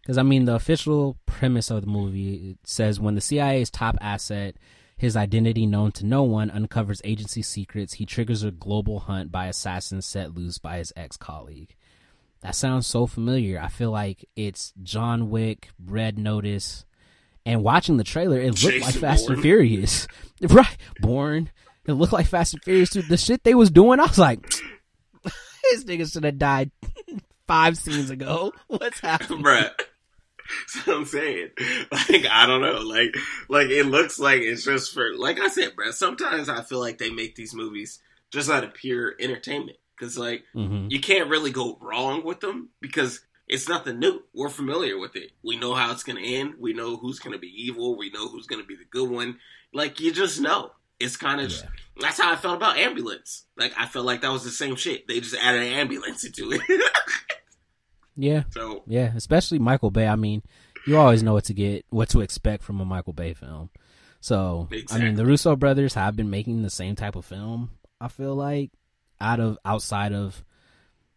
[0.00, 4.56] Because I mean, the official premise of the movie says when the CIA's top asset,
[5.02, 9.46] his identity known to no one, uncovers agency secrets, he triggers a global hunt by
[9.46, 11.74] assassins set loose by his ex colleague.
[12.42, 13.60] That sounds so familiar.
[13.60, 16.84] I feel like it's John Wick, Red Notice,
[17.44, 20.06] and watching the trailer, it looked like Jason Fast and Furious.
[20.40, 21.50] right, Bourne.
[21.84, 22.90] It looked like Fast and Furious.
[22.90, 23.02] Too.
[23.02, 24.48] The shit they was doing, I was like,
[25.24, 26.70] this nigga should have died
[27.48, 28.52] five scenes ago.
[28.68, 29.42] What's happening?
[29.42, 29.72] Bruh.
[30.74, 31.50] That's what I'm saying.
[31.90, 32.80] Like, I don't know.
[32.80, 33.14] Like,
[33.48, 36.98] like it looks like it's just for, like I said, bruh, sometimes I feel like
[36.98, 38.00] they make these movies
[38.30, 39.78] just out of pure entertainment.
[40.00, 44.22] Cause like, hmm you can't really go wrong with them because it's nothing new.
[44.34, 45.30] We're familiar with it.
[45.42, 46.54] We know how it's going to end.
[46.58, 47.96] We know who's going to be evil.
[47.96, 49.38] We know who's going to be the good one.
[49.72, 50.72] Like, you just know.
[50.98, 51.62] It's kind of, Yeah.
[52.00, 53.44] that's how I felt about Ambulance.
[53.56, 55.06] Like, I felt like that was the same shit.
[55.08, 56.60] They just added an ambulance into it.
[58.16, 59.12] Yeah, so, yeah.
[59.16, 60.06] Especially Michael Bay.
[60.06, 60.42] I mean,
[60.86, 63.70] you always know what to get, what to expect from a Michael Bay film.
[64.20, 67.70] So, I mean, the Russo brothers have been making the same type of film.
[68.00, 68.70] I feel like
[69.20, 70.44] out of outside of,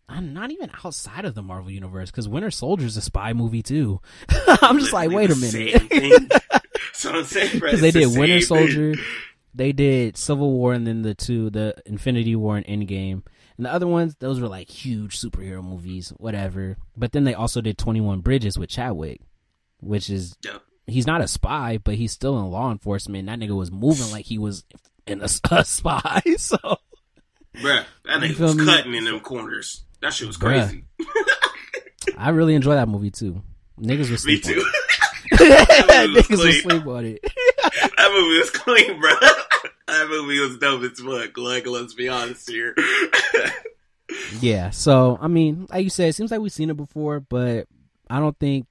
[0.10, 3.62] I'm not even outside of the Marvel universe, because Winter Soldier is a spy movie
[3.62, 4.02] too.
[4.62, 5.74] I'm just like, wait a minute.
[5.74, 6.30] the same thing.
[6.94, 8.68] so I'm saying, because they it's the did Winter same thing.
[8.68, 8.94] Soldier,
[9.54, 13.24] they did Civil War, and then the two, the Infinity War and Endgame,
[13.58, 16.78] and the other ones, those were like huge superhero movies, whatever.
[16.98, 19.22] But then they also did Twenty One Bridges with Chadwick,
[19.80, 20.62] which is Yep.
[20.88, 23.28] he's not a spy, but he's still in law enforcement.
[23.28, 24.64] That nigga was moving like he was
[25.08, 26.22] in a, a spy.
[26.38, 26.58] So,
[27.56, 28.66] bruh, that nigga was me?
[28.66, 29.84] cutting in them corners.
[30.02, 30.84] That shit was crazy.
[32.18, 33.42] I really enjoy that movie too.
[33.80, 34.64] Niggas was me too.
[35.34, 37.20] Niggas was sleep on it.
[37.24, 39.12] that movie was clean, bro.
[39.88, 41.38] That movie was dope as fuck.
[41.38, 42.76] Like, let's be honest here.
[44.40, 44.72] yeah.
[44.72, 47.68] So, I mean, like you said, it seems like we've seen it before, but
[48.10, 48.68] I don't think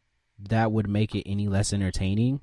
[0.49, 2.41] that would make it any less entertaining.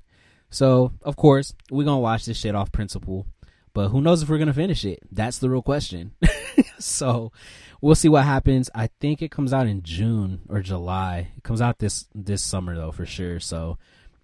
[0.50, 3.26] So, of course, we're gonna watch this shit off principle.
[3.74, 5.00] But who knows if we're gonna finish it?
[5.10, 6.12] That's the real question.
[6.78, 7.32] so
[7.80, 8.68] we'll see what happens.
[8.74, 11.30] I think it comes out in June or July.
[11.36, 13.40] It comes out this this summer though for sure.
[13.40, 13.78] So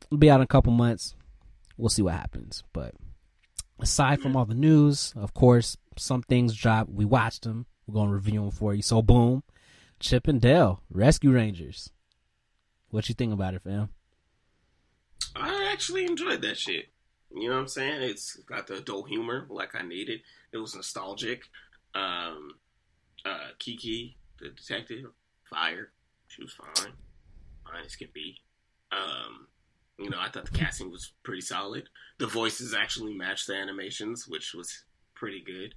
[0.06, 1.14] it'll be out in a couple months.
[1.78, 2.62] We'll see what happens.
[2.72, 2.94] But
[3.80, 6.88] aside from all the news, of course, some things drop.
[6.88, 7.66] We watched them.
[7.86, 8.82] We're gonna review them for you.
[8.82, 9.42] So boom,
[10.00, 11.90] Chip and Dale Rescue Rangers.
[12.90, 13.90] What you think about it, fam?
[15.36, 16.88] I actually enjoyed that shit.
[17.34, 18.02] You know what I'm saying?
[18.02, 20.20] It's got the adult humor like I needed.
[20.52, 21.42] It was nostalgic.
[21.94, 22.52] Um,
[23.24, 25.04] uh, Kiki, the detective,
[25.44, 25.90] fire.
[26.28, 26.92] She was fine,
[27.64, 28.36] fine as can be.
[28.92, 29.46] Um,
[29.98, 31.88] you know, I thought the casting was pretty solid.
[32.18, 34.84] The voices actually matched the animations, which was
[35.14, 35.74] pretty good.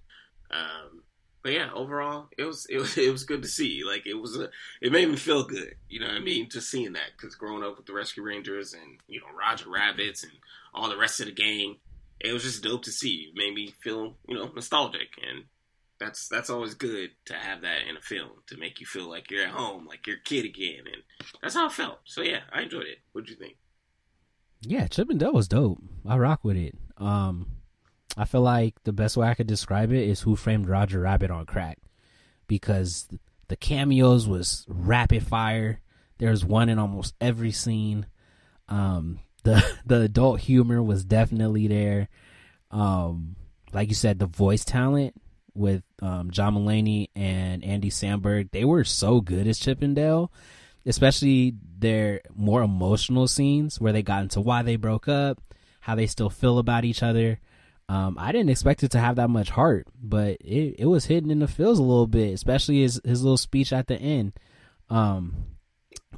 [0.51, 1.03] Um,
[1.43, 3.83] but yeah, overall, it was it was it was good to see.
[3.85, 4.49] Like it was a,
[4.81, 5.75] it made me feel good.
[5.89, 6.49] You know what I mean?
[6.49, 10.23] Just seeing that because growing up with the Rescue Rangers and you know Roger Rabbits
[10.23, 10.33] and
[10.73, 11.77] all the rest of the gang,
[12.19, 13.31] it was just dope to see.
[13.31, 15.45] It made me feel you know nostalgic, and
[15.99, 19.31] that's that's always good to have that in a film to make you feel like
[19.31, 21.03] you're at home, like you're a kid again, and
[21.41, 21.99] that's how it felt.
[22.05, 22.99] So yeah, I enjoyed it.
[23.13, 23.55] What'd you think?
[24.61, 25.79] Yeah, Chip and Dale was dope.
[26.07, 26.75] I rock with it.
[26.97, 27.47] Um,
[28.15, 31.31] I feel like the best way I could describe it is Who Framed Roger Rabbit
[31.31, 31.79] on crack,
[32.47, 33.07] because
[33.47, 35.81] the cameos was rapid fire.
[36.17, 38.05] There's one in almost every scene.
[38.69, 42.09] Um, the the adult humor was definitely there.
[42.69, 43.35] Um,
[43.73, 45.15] like you said, the voice talent
[45.53, 50.31] with um, John Mulaney and Andy Samberg, they were so good as Chip and Dale,
[50.85, 55.41] especially their more emotional scenes where they got into why they broke up,
[55.81, 57.39] how they still feel about each other.
[57.89, 61.29] Um, I didn't expect it to have that much heart, but it, it was hidden
[61.29, 64.33] in the feels a little bit, especially his his little speech at the end.
[64.89, 65.51] Um,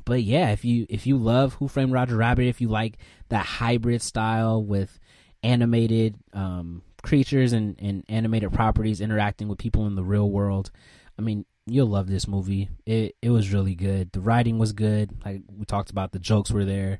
[0.05, 2.97] but yeah, if you if you love Who Framed Roger Rabbit, if you like
[3.29, 4.99] that hybrid style with
[5.41, 10.71] animated um, creatures and, and animated properties interacting with people in the real world,
[11.17, 12.69] I mean, you'll love this movie.
[12.85, 14.11] It it was really good.
[14.11, 15.11] The writing was good.
[15.25, 16.99] Like we talked about, the jokes were there.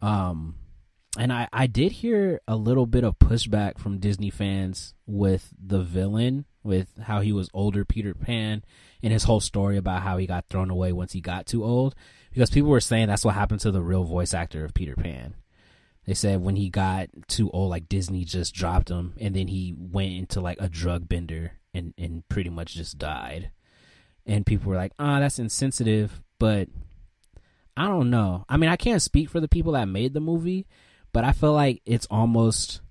[0.00, 0.56] Um,
[1.18, 5.80] and I, I did hear a little bit of pushback from Disney fans with the
[5.80, 8.64] villain, with how he was older Peter Pan,
[9.02, 11.94] and his whole story about how he got thrown away once he got too old.
[12.32, 15.36] Because people were saying that's what happened to the real voice actor of Peter Pan.
[16.04, 19.74] They said when he got too old, like Disney just dropped him, and then he
[19.78, 23.50] went into like a drug bender and, and pretty much just died.
[24.26, 26.68] And people were like, ah, oh, that's insensitive, but
[27.76, 28.44] I don't know.
[28.48, 30.66] I mean, I can't speak for the people that made the movie
[31.14, 32.82] but I feel like it's almost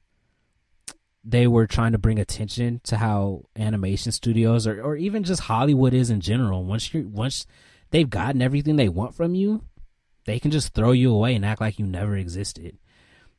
[1.26, 5.94] they were trying to bring attention to how animation studios or, or even just Hollywood
[5.94, 6.64] is in general.
[6.64, 7.46] Once you once
[7.92, 9.62] they've gotten everything they want from you,
[10.26, 12.78] they can just throw you away and act like you never existed.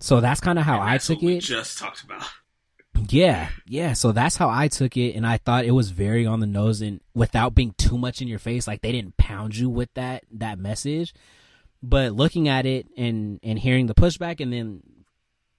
[0.01, 1.41] So that's kind of how I took it.
[1.41, 2.25] just talked about.
[3.09, 3.93] Yeah, yeah.
[3.93, 6.81] So that's how I took it, and I thought it was very on the nose
[6.81, 8.67] and without being too much in your face.
[8.67, 11.15] Like they didn't pound you with that that message.
[11.83, 14.83] But looking at it and and hearing the pushback, and then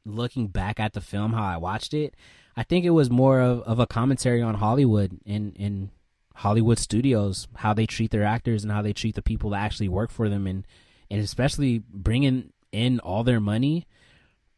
[0.06, 2.16] looking back at the film, how I watched it,
[2.58, 5.90] I think it was more of, of a commentary on Hollywood and and
[6.34, 9.90] Hollywood studios, how they treat their actors and how they treat the people that actually
[9.90, 10.66] work for them, and
[11.12, 13.86] and especially bringing in all their money,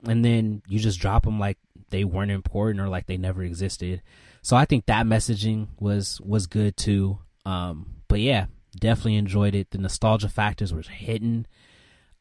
[0.05, 1.57] and then you just drop them like
[1.89, 4.01] they weren't important or like they never existed.
[4.41, 7.19] So I think that messaging was was good too.
[7.45, 8.47] Um, but yeah,
[8.79, 9.71] definitely enjoyed it.
[9.71, 11.47] The nostalgia factors were hidden.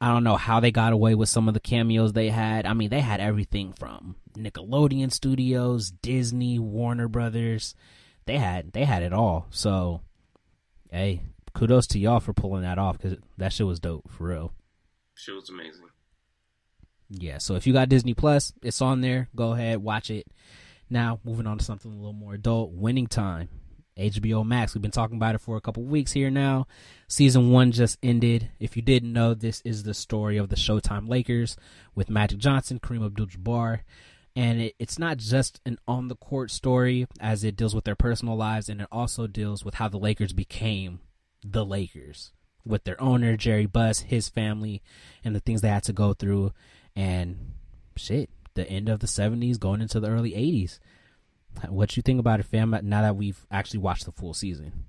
[0.01, 2.67] I don't know how they got away with some of the cameos they had.
[2.67, 7.75] I mean, they had everything from Nickelodeon Studios, Disney, Warner Brothers.
[8.27, 9.47] They had they had it all.
[9.51, 10.03] So,
[10.91, 11.23] hey,
[11.55, 14.53] kudos to y'all for pulling that off because that shit was dope for real.
[15.14, 15.86] Shit was amazing.
[17.09, 19.29] Yeah, so if you got Disney Plus, it's on there.
[19.35, 20.27] Go ahead, watch it.
[20.91, 22.73] Now, moving on to something a little more adult.
[22.73, 23.49] Winning Time.
[23.99, 24.75] HBO Max.
[24.75, 26.67] We've been talking about it for a couple weeks here now.
[27.09, 28.51] Season one just ended.
[28.61, 31.57] If you didn't know, this is the story of the Showtime Lakers
[31.95, 33.81] with Magic Johnson, Kareem Abdul-Jabbar,
[34.35, 38.69] and it, it's not just an on-the-court story as it deals with their personal lives,
[38.69, 41.01] and it also deals with how the Lakers became
[41.43, 42.33] the Lakers
[42.67, 44.83] with their owner Jerry Buss, his family,
[45.25, 46.53] and the things they had to go through.
[46.97, 47.53] And
[47.97, 50.81] shit, the end of the '70s, going into the early '80s.
[51.69, 52.77] What you think about it, fam?
[52.83, 54.87] Now that we've actually watched the full season.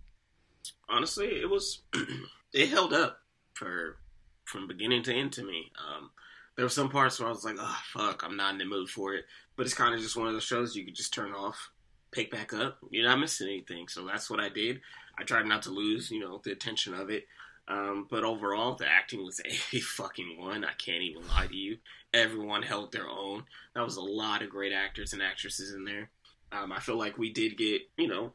[0.89, 1.82] Honestly, it was
[2.53, 3.20] it held up
[3.53, 3.97] for
[4.45, 5.72] from beginning to end to me.
[5.78, 6.12] Um,
[6.55, 8.89] there were some parts where I was like, "Oh fuck, I'm not in the mood
[8.89, 11.34] for it." But it's kind of just one of those shows you could just turn
[11.34, 11.72] off,
[12.12, 12.78] pick back up.
[12.89, 13.88] You're not missing anything.
[13.88, 14.82] So that's what I did.
[15.20, 17.26] I tried not to lose, you know, the attention of it.
[17.68, 19.41] Um, but overall, the acting was
[19.74, 20.63] a fucking one.
[20.63, 21.78] I can't even lie to you.
[22.13, 23.43] Everyone held their own.
[23.76, 26.09] That was a lot of great actors and actresses in there.
[26.51, 28.32] Um, I feel like we did get, you know,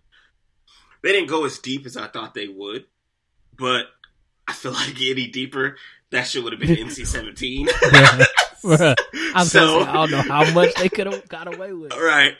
[1.02, 2.84] they didn't go as deep as I thought they would,
[3.56, 3.86] but
[4.46, 5.76] I feel like any deeper,
[6.10, 7.68] that shit would have been NC seventeen.
[9.34, 11.92] I'm so I don't know how much they could have got away with.
[11.96, 12.34] Right,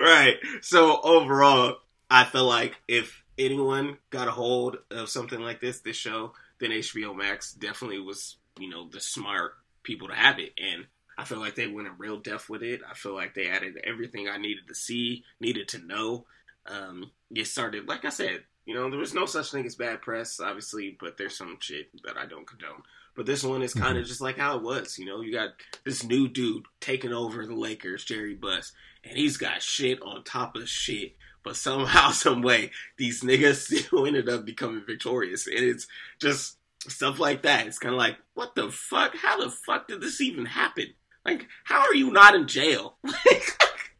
[0.00, 0.36] right.
[0.62, 1.76] So overall,
[2.10, 6.70] I feel like if anyone got a hold of something like this, this show, then
[6.70, 10.52] HBO Max definitely was, you know, the smart people to have it.
[10.58, 10.86] And
[11.18, 12.80] I feel like they went in real depth with it.
[12.88, 16.26] I feel like they added everything I needed to see, needed to know.
[16.66, 20.02] Um, get started, like I said, you know, there was no such thing as bad
[20.02, 22.82] press, obviously, but there's some shit that I don't condone.
[23.16, 24.08] But this one is kind of mm-hmm.
[24.08, 24.98] just like how it was.
[24.98, 25.50] You know, you got
[25.84, 28.72] this new dude taking over the Lakers, Jerry Buss,
[29.02, 31.16] and he's got shit on top of shit.
[31.42, 35.86] But somehow, some way, these niggas still ended up becoming victorious, and it's
[36.20, 36.56] just
[36.88, 37.66] stuff like that.
[37.66, 39.14] It's kind of like, what the fuck?
[39.16, 40.86] How the fuck did this even happen?
[41.24, 42.96] Like, how are you not in jail?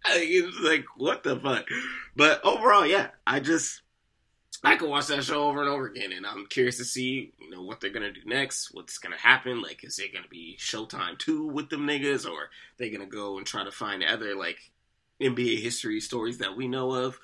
[0.07, 1.66] it's like, what the fuck?
[2.16, 3.82] But overall, yeah, I just
[4.62, 7.51] I could watch that show over and over again, and I'm curious to see, you
[7.51, 8.74] know, what they're gonna do next.
[8.74, 9.62] What's gonna happen?
[9.62, 13.47] Like, is it gonna be Showtime two with them niggas, or they gonna go and
[13.47, 14.59] try to find other like
[15.20, 17.18] NBA history stories that we know of?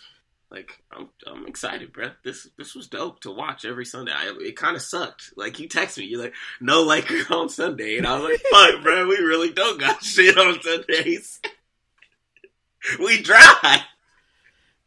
[0.51, 2.11] Like, I'm I'm excited, bro.
[2.22, 4.12] This this was dope to watch every Sunday.
[4.12, 5.32] I, it kind of sucked.
[5.36, 8.82] Like, you text me, you're like, no Lakers on Sunday, and I was like, fuck,
[8.82, 11.40] bro, we really don't got shit on Sundays.
[13.01, 13.82] we dry.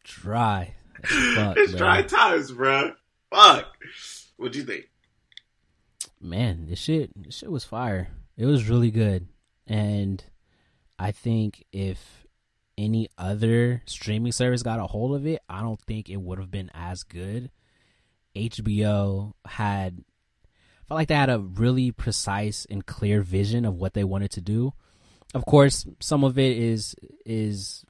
[0.03, 0.75] Dry.
[1.03, 2.93] Fuck, it's dry times, bro.
[3.29, 3.65] Fuck.
[4.37, 4.89] What'd you think?
[6.21, 8.09] Man, this shit, this shit was fire.
[8.37, 9.27] It was really good,
[9.67, 10.23] and
[10.97, 12.18] I think if
[12.79, 16.49] any other streaming service got a hold of it, I don't think it would have
[16.49, 17.51] been as good.
[18.35, 20.03] HBO had
[20.87, 24.41] felt like they had a really precise and clear vision of what they wanted to
[24.41, 24.73] do.
[25.33, 27.83] Of course, some of it is is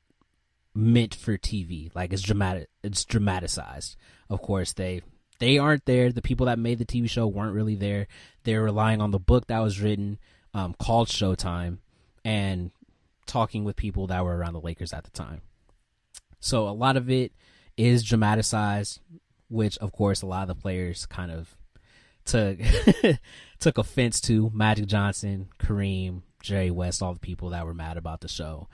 [0.74, 1.94] meant for TV.
[1.96, 2.68] Like it's dramatic.
[2.84, 3.96] It's dramatized.
[4.30, 5.02] Of course, they
[5.40, 6.12] they aren't there.
[6.12, 8.08] The people that made the TV show weren't really there.
[8.44, 10.18] They're relying on the book that was written
[10.54, 11.78] um, called Showtime
[12.26, 12.72] and
[13.30, 15.42] talking with people that were around the Lakers at the time.
[16.40, 17.32] So a lot of it
[17.78, 19.00] is dramatized,
[19.50, 21.56] which of course a lot of the players kind of
[22.26, 22.60] took
[23.60, 24.52] took offense to.
[24.54, 28.68] Magic Johnson, Kareem, Jerry West, all the people that were mad about the show.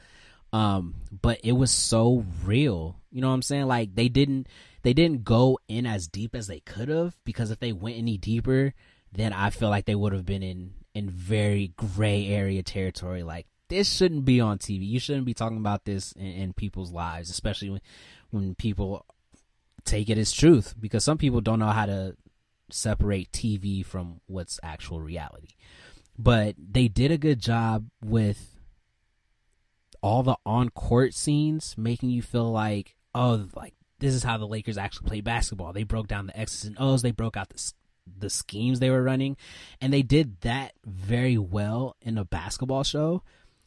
[0.53, 2.97] Um, but it was so real.
[3.11, 3.65] You know what I'm saying?
[3.65, 4.47] Like they didn't
[4.83, 8.17] they didn't go in as deep as they could have because if they went any
[8.17, 8.73] deeper,
[9.11, 13.23] then I feel like they would have been in in very gray area territory.
[13.23, 14.87] Like this shouldn't be on TV.
[14.87, 17.81] You shouldn't be talking about this in, in people's lives, especially when
[18.31, 19.05] when people
[19.85, 22.15] take it as truth because some people don't know how to
[22.69, 25.49] separate TV from what's actual reality.
[26.17, 28.55] But they did a good job with
[30.01, 34.47] all the on court scenes making you feel like, oh, like this is how the
[34.47, 35.73] Lakers actually play basketball.
[35.73, 37.73] They broke down the X's and O's, they broke out the
[38.17, 39.35] the schemes they were running,
[39.81, 43.23] and they did that very well in a basketball show.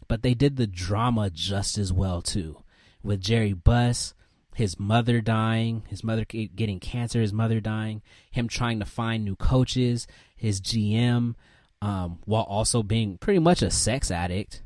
[0.08, 2.62] But they did the drama just as well too,
[3.02, 4.14] with Jerry Buss,
[4.54, 9.36] his mother dying, his mother getting cancer, his mother dying, him trying to find new
[9.36, 11.34] coaches, his GM,
[11.80, 14.62] um, while also being pretty much a sex addict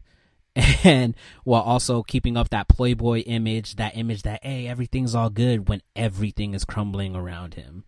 [0.84, 1.14] and
[1.45, 5.82] while also keeping up that playboy image that image that hey everything's all good when
[5.97, 7.84] everything is crumbling around him.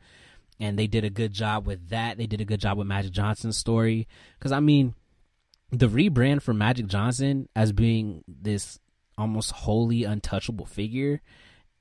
[0.61, 2.17] And they did a good job with that.
[2.17, 4.09] They did a good job with magic johnson's story.
[4.39, 4.95] Because i mean
[5.79, 8.79] the rebrand for magic johnson as being this
[9.17, 11.21] almost wholly untouchable figure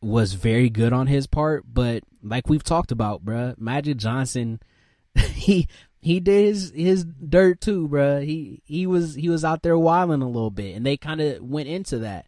[0.01, 4.59] was very good on his part but like we've talked about bruh magic johnson
[5.15, 5.67] he
[6.03, 8.23] he did his his dirt too, bruh.
[8.25, 11.41] He he was he was out there wilding a little bit, and they kind of
[11.41, 12.25] went into that.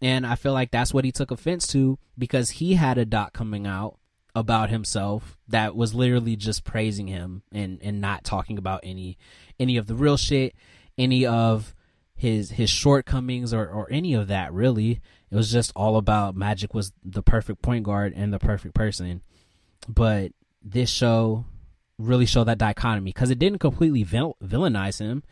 [0.00, 3.32] And I feel like that's what he took offense to because he had a doc
[3.32, 3.98] coming out
[4.36, 9.18] about himself that was literally just praising him and and not talking about any
[9.58, 10.54] any of the real shit,
[10.98, 11.74] any of
[12.14, 15.00] his his shortcomings or or any of that really.
[15.30, 19.22] It was just all about Magic was the perfect point guard and the perfect person.
[19.86, 20.32] But
[20.62, 21.44] this show
[21.98, 25.22] really showed that dichotomy because it didn't completely vil- villainize him.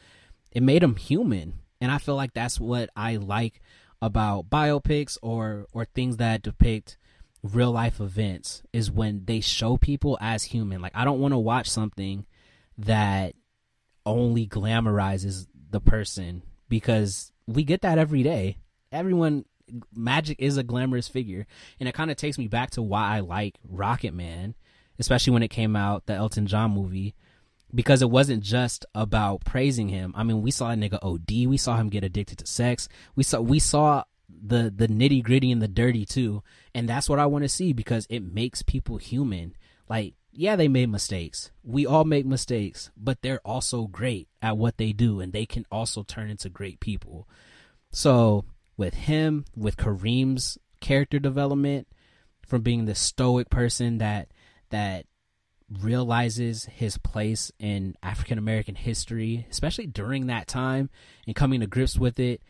[0.53, 1.55] It made him human.
[1.81, 3.61] And I feel like that's what I like
[4.01, 6.97] about biopics or or things that depict
[7.43, 10.81] real life events is when they show people as human.
[10.81, 12.27] Like I don't want to watch something
[12.79, 13.35] that
[14.05, 18.59] only glamorizes the person because we get that every day.
[18.93, 19.45] Everyone
[19.95, 21.47] magic is a glamorous figure
[21.81, 24.55] and it kind of takes me back to why I like Rocketman,
[24.99, 27.15] especially when it came out the Elton John movie
[27.75, 30.13] because it wasn't just about praising him.
[30.17, 32.89] I mean, we saw a nigga OD, we saw him get addicted to sex.
[33.15, 36.43] We saw we saw the the nitty gritty and the dirty too,
[36.75, 39.55] and that's what I want to see because it makes people human.
[39.89, 41.51] Like, yeah, they made mistakes.
[41.63, 45.65] We all make mistakes, but they're also great at what they do, and they can
[45.71, 47.29] also turn into great people.
[47.91, 48.45] So
[48.77, 51.89] with him, with Kareem's character development,
[52.47, 54.29] from being the stoic person that
[54.71, 55.07] that
[55.83, 60.91] realizes his place in African American history, especially during that time,
[61.27, 62.43] and coming to grips with it,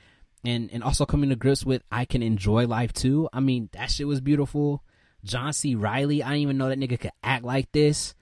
[0.44, 3.28] and and also coming to grips with I can enjoy life too.
[3.32, 4.82] I mean, that shit was beautiful.
[5.26, 5.74] John C.
[5.74, 6.22] Reilly.
[6.22, 8.14] I didn't even know that nigga could act like this.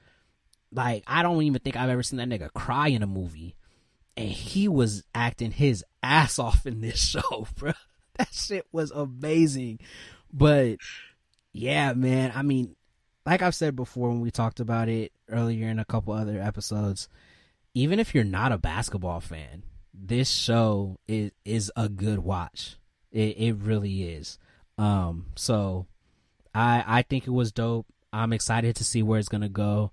[0.73, 3.55] Like, I don't even think I've ever seen that nigga cry in a movie.
[4.17, 7.73] And he was acting his ass off in this show, bro.
[8.17, 9.81] That shit was amazing.
[10.33, 10.79] But
[11.53, 12.77] yeah, man, I mean,
[13.27, 17.09] like I've said before when we talked about it earlier in a couple other episodes,
[17.75, 22.77] even if you're not a basketball fan, this show is is a good watch.
[23.13, 24.39] It it really is.
[24.77, 25.87] Um so
[26.55, 27.87] I I think it was dope.
[28.13, 29.93] I'm excited to see where it's gonna go.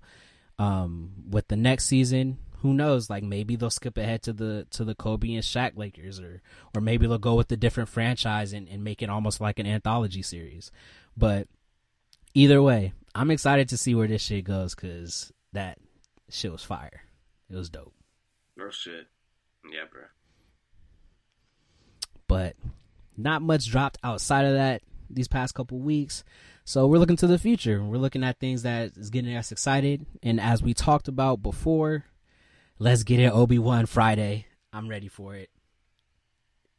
[0.58, 3.10] Um with the next season, who knows?
[3.10, 6.40] Like maybe they'll skip ahead to the to the Kobe and Shaq Lakers or
[6.74, 9.66] or maybe they'll go with the different franchise and, and make it almost like an
[9.66, 10.70] anthology series.
[11.16, 11.48] But
[12.34, 15.78] either way, I'm excited to see where this shit goes because that
[16.30, 17.02] shit was fire.
[17.50, 17.94] It was dope.
[18.56, 19.08] No shit.
[19.70, 20.02] Yeah, bro.
[22.28, 22.56] But
[23.16, 24.82] not much dropped outside of that
[25.12, 26.24] these past couple weeks.
[26.64, 27.82] So we're looking to the future.
[27.82, 30.06] We're looking at things that is getting us excited.
[30.22, 32.04] And as we talked about before,
[32.78, 34.46] let's get it Obi Wan Friday.
[34.72, 35.50] I'm ready for it.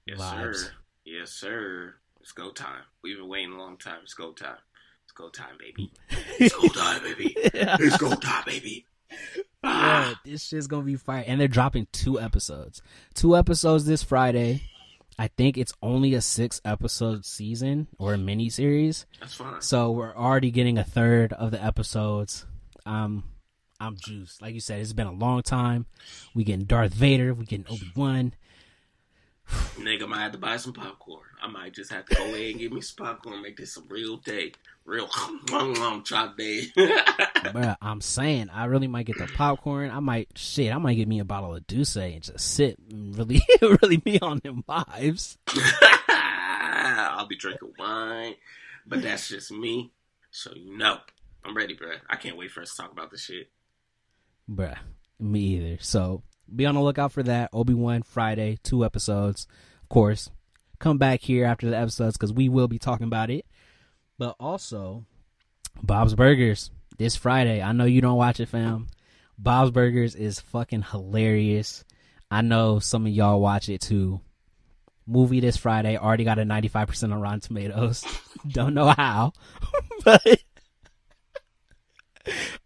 [0.06, 0.56] Yes, Vibes.
[0.56, 0.72] sir.
[1.06, 1.96] Yes, sir.
[2.22, 2.84] It's go time.
[3.04, 4.00] We've been waiting a long time.
[4.04, 4.58] It's go time.
[5.04, 5.92] It's go time, baby.
[6.40, 7.34] It's go time, baby.
[7.38, 8.86] It's go time, baby.
[9.64, 10.10] Ah.
[10.10, 11.24] Yeah, this shit's gonna be fire.
[11.28, 12.82] And they're dropping two episodes.
[13.14, 14.64] Two episodes this Friday.
[15.18, 19.06] I think it's only a six episode season or a mini series.
[19.20, 19.62] That's fine.
[19.62, 22.46] So we're already getting a third of the episodes.
[22.86, 23.24] Um
[23.80, 24.42] I'm juiced.
[24.42, 25.88] Like you said, it's been a long time.
[26.34, 28.34] We getting Darth Vader, we getting Obi Wan.
[29.50, 31.26] Nigga might have to buy some popcorn.
[31.42, 33.82] I might just have to go ahead and get me some popcorn, make this a
[33.82, 34.54] real day.
[34.86, 35.10] Real
[35.52, 36.68] long, long chop day.
[36.78, 39.90] Bruh, I'm saying I really might get the popcorn.
[39.92, 43.18] I might shit, I might get me a bottle of D'ussé and just sit and
[43.18, 45.38] really really be on them vibes.
[46.08, 48.36] I'll be drinking wine.
[48.86, 49.92] But that's just me.
[50.32, 50.98] So you know.
[51.46, 51.98] I'm ready, bruh.
[52.10, 53.50] I can't wait for us to talk about this shit.
[54.50, 54.78] Bruh.
[55.20, 55.78] Me either.
[55.82, 56.24] So
[56.54, 57.50] be on the lookout for that.
[57.54, 59.48] Obi Wan Friday, two episodes.
[59.82, 60.30] Of course,
[60.80, 63.46] come back here after the episodes because we will be talking about it.
[64.18, 65.06] But also,
[65.82, 67.62] Bob's Burgers this Friday.
[67.62, 68.88] I know you don't watch it, fam.
[69.38, 71.84] Bob's Burgers is fucking hilarious.
[72.30, 74.22] I know some of y'all watch it too.
[75.06, 78.06] Movie this Friday already got a 95% on Rotten Tomatoes.
[78.48, 79.34] don't know how,
[80.06, 80.22] but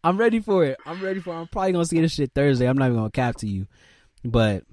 [0.04, 0.78] I'm ready for it.
[0.86, 1.38] I'm ready for it.
[1.38, 2.68] I'm probably gonna see this shit Thursday.
[2.68, 3.68] I'm not even gonna cap to you.
[4.24, 4.64] But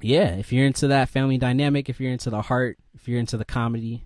[0.00, 3.36] yeah, if you're into that family dynamic, if you're into the heart, if you're into
[3.36, 4.04] the comedy,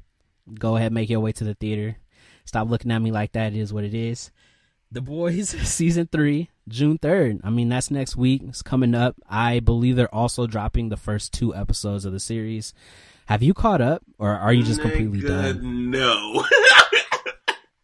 [0.59, 1.97] go ahead make your way to the theater.
[2.45, 3.53] Stop looking at me like that.
[3.53, 4.31] It is what it is.
[4.93, 7.41] The Boys season three, June third.
[7.43, 8.43] I mean that's next week.
[8.45, 9.17] It's coming up.
[9.29, 12.73] I believe they're also dropping the first two episodes of the series.
[13.27, 15.91] Have you caught up, or are you just completely Nigga, done?
[15.91, 16.45] No.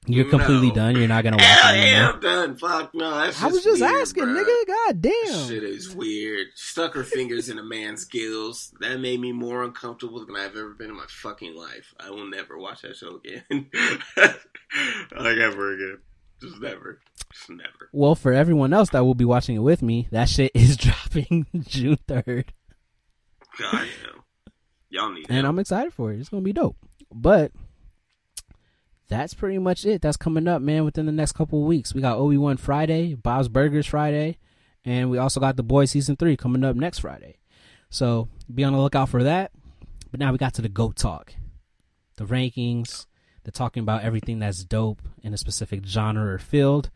[0.06, 0.74] You're completely No.
[0.74, 0.96] done.
[0.96, 2.12] You're not gonna watch Hell it yeah, anymore.
[2.14, 2.56] I'm done.
[2.56, 3.10] Fuck no.
[3.20, 4.44] That's I was just weird, asking, bruh.
[4.44, 4.66] nigga.
[4.66, 5.48] God damn.
[5.48, 6.48] Shit is weird.
[6.56, 8.74] Stuck her fingers in a man's gills.
[8.80, 11.94] That made me more uncomfortable than I've ever been in my fucking life.
[12.00, 13.44] I will never watch that show again.
[14.16, 15.98] like ever again.
[16.40, 16.98] Just never.
[17.32, 17.88] Just never.
[17.92, 21.46] Well, for everyone else that will be watching it with me, that shit is dropping
[21.60, 22.52] June third,
[23.58, 24.22] God damn.
[24.90, 25.46] Y'all need and help.
[25.46, 26.18] I'm excited for it.
[26.18, 26.76] It's gonna be dope.
[27.14, 27.52] But
[29.12, 30.00] that's pretty much it.
[30.00, 30.84] That's coming up, man.
[30.84, 34.38] Within the next couple of weeks, we got Obi Wan Friday, Bob's Burgers Friday,
[34.84, 37.36] and we also got The Boys season three coming up next Friday.
[37.90, 39.52] So be on the lookout for that.
[40.10, 41.34] But now we got to the goat talk,
[42.16, 43.06] the rankings,
[43.44, 46.90] the talking about everything that's dope in a specific genre or field.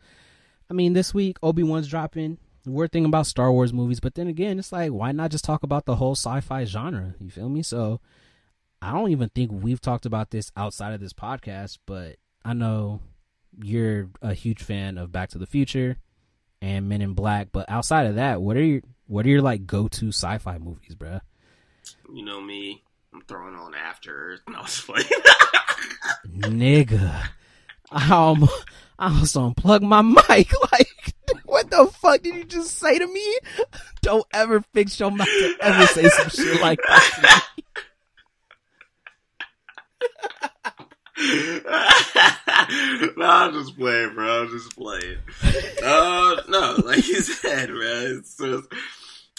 [0.69, 2.37] I mean, this week Obi Wan's dropping.
[2.65, 5.63] Weird thing about Star Wars movies, but then again, it's like why not just talk
[5.63, 7.15] about the whole sci-fi genre?
[7.19, 7.63] You feel me?
[7.63, 8.01] So
[8.81, 13.01] I don't even think we've talked about this outside of this podcast, but I know
[13.61, 15.97] you're a huge fan of Back to the Future
[16.61, 19.65] and Men in Black, but outside of that, what are your what are your like
[19.65, 21.21] go-to sci-fi movies, bruh?
[22.13, 22.83] You know me,
[23.13, 24.41] I'm throwing on After Earth.
[24.47, 25.07] No, I was playing.
[26.37, 27.29] Nigga,
[27.91, 28.65] I almost,
[28.99, 30.51] I almost unplugged my mic.
[30.71, 33.37] Like, what the fuck did you just say to me?
[34.01, 37.46] Don't ever fix your mouth to ever say some shit like that to.
[43.17, 44.43] No, I'm just playing, bro.
[44.43, 45.17] I'm just playing.
[45.83, 48.17] Uh, no, like you said, bro.
[48.17, 48.67] It's just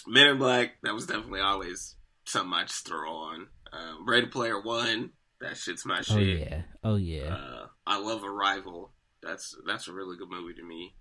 [0.07, 0.73] Men in Black.
[0.83, 3.47] That was definitely always something I just throw on.
[3.73, 5.11] Um, Ready Player One.
[5.41, 6.17] That shit's my shit.
[6.17, 7.35] Oh yeah, oh yeah.
[7.35, 8.91] Uh, I love Arrival.
[9.23, 10.95] That's that's a really good movie to me.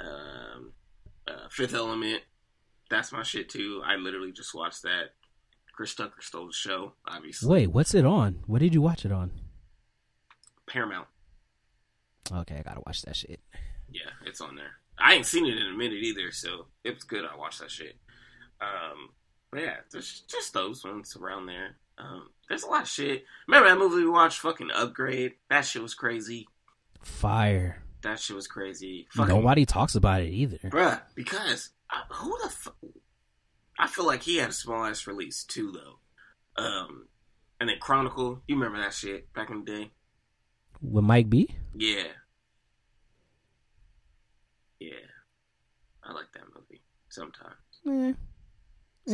[0.00, 0.72] Um,
[1.28, 2.22] uh, Fifth Element.
[2.88, 3.82] That's my shit too.
[3.84, 5.10] I literally just watched that.
[5.80, 6.92] Chris Tucker stole the show.
[7.08, 8.40] Obviously, Wait, what's it on?
[8.46, 9.30] What did you watch it on?
[10.66, 11.06] Paramount.
[12.30, 13.40] Okay, I gotta watch that shit.
[13.90, 14.72] Yeah, it's on there.
[14.98, 17.24] I ain't seen it in a minute either, so it was good.
[17.24, 17.96] I watched that shit.
[18.60, 19.08] Um,
[19.50, 21.76] but yeah, there's just those ones around there.
[21.96, 23.24] Um, there's a lot of shit.
[23.48, 25.32] Remember that movie we watched, fucking Upgrade?
[25.48, 26.46] That shit was crazy.
[27.00, 27.82] Fire.
[28.02, 29.08] That shit was crazy.
[29.12, 30.58] Fucking, Nobody talks about it either.
[30.64, 32.76] bruh, because uh, who the fuck?
[33.80, 36.62] I feel like he had a small ass release too, though.
[36.62, 37.08] Um,
[37.58, 39.90] and then Chronicle, you remember that shit back in the day?
[40.82, 41.48] With Mike B?
[41.74, 42.04] Yeah,
[44.78, 44.92] yeah,
[46.04, 47.54] I like that movie sometimes.
[47.88, 48.12] Eh.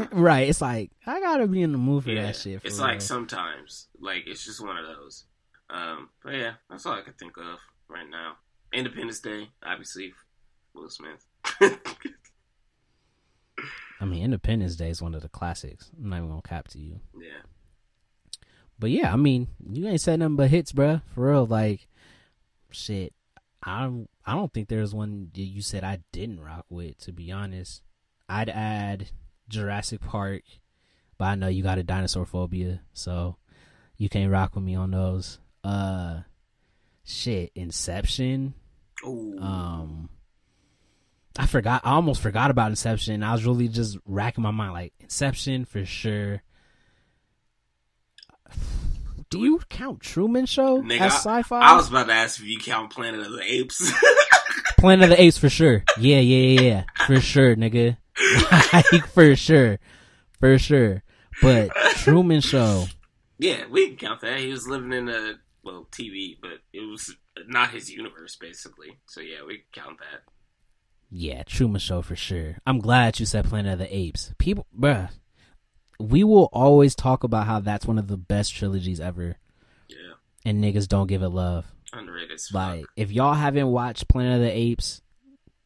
[0.01, 0.49] Eh, Right.
[0.49, 2.61] It's like I gotta be in the mood for yeah, that shit.
[2.61, 2.89] For it's real.
[2.89, 5.25] like sometimes, like it's just one of those.
[5.71, 8.35] Um, but yeah, that's all I could think of right now.
[8.73, 10.13] Independence Day, obviously,
[10.75, 11.25] Will Smith.
[14.01, 15.91] I mean, Independence Day is one of the classics.
[15.99, 17.01] I'm not even gonna cap to you.
[17.19, 17.43] yeah,
[18.79, 21.03] But yeah, I mean, you ain't said nothing but hits, bruh.
[21.15, 21.89] For real, like,
[22.71, 23.13] shit.
[23.63, 26.99] I don't, I don't think there's one that you said I didn't rock with.
[26.99, 27.83] To be honest,
[28.29, 29.09] I'd add
[29.49, 30.43] Jurassic Park,
[31.19, 33.37] but I know you got a dinosaur phobia, so
[33.97, 35.39] you can't rock with me on those.
[35.65, 36.21] Uh,
[37.03, 38.55] shit, Inception.
[39.05, 40.11] oh, Um,
[41.39, 41.83] I forgot.
[41.85, 43.23] I almost forgot about Inception.
[43.23, 44.73] I was really just racking my mind.
[44.73, 46.43] Like Inception for sure.
[49.29, 51.61] Do you count Truman Show Nigga, as sci-fi?
[51.61, 53.93] I was about to ask if you count Planet of the Apes.
[54.79, 55.83] Planet of the Apes for sure.
[55.99, 56.83] Yeah, yeah, yeah, yeah.
[57.07, 57.97] For sure, nigga.
[58.73, 59.79] like for sure,
[60.39, 61.03] for sure.
[61.43, 62.87] But Truman Show.
[63.39, 64.39] yeah, we can count that.
[64.39, 65.35] He was living in a
[65.65, 67.15] well TV, but it was
[67.49, 68.99] not his universe basically.
[69.07, 70.23] So yeah, we can count that.
[71.11, 72.57] Yeah, Truman Show for sure.
[72.67, 74.33] I'm glad you said Planet of the Apes.
[74.39, 75.09] People, bruh,
[76.01, 79.37] we will always talk about how that's one of the best trilogies ever,
[79.89, 80.15] Yeah,
[80.45, 81.65] and niggas don't give it love.
[81.93, 82.41] underrated.
[82.53, 82.91] Like, fuck.
[82.97, 85.01] if y'all haven't watched Planet of the Apes,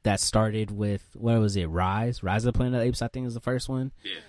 [0.03, 1.67] that started with what was it?
[1.67, 3.03] Rise, Rise of the Planet of the Apes.
[3.03, 3.93] I think is the first one.
[4.05, 4.21] Yeah.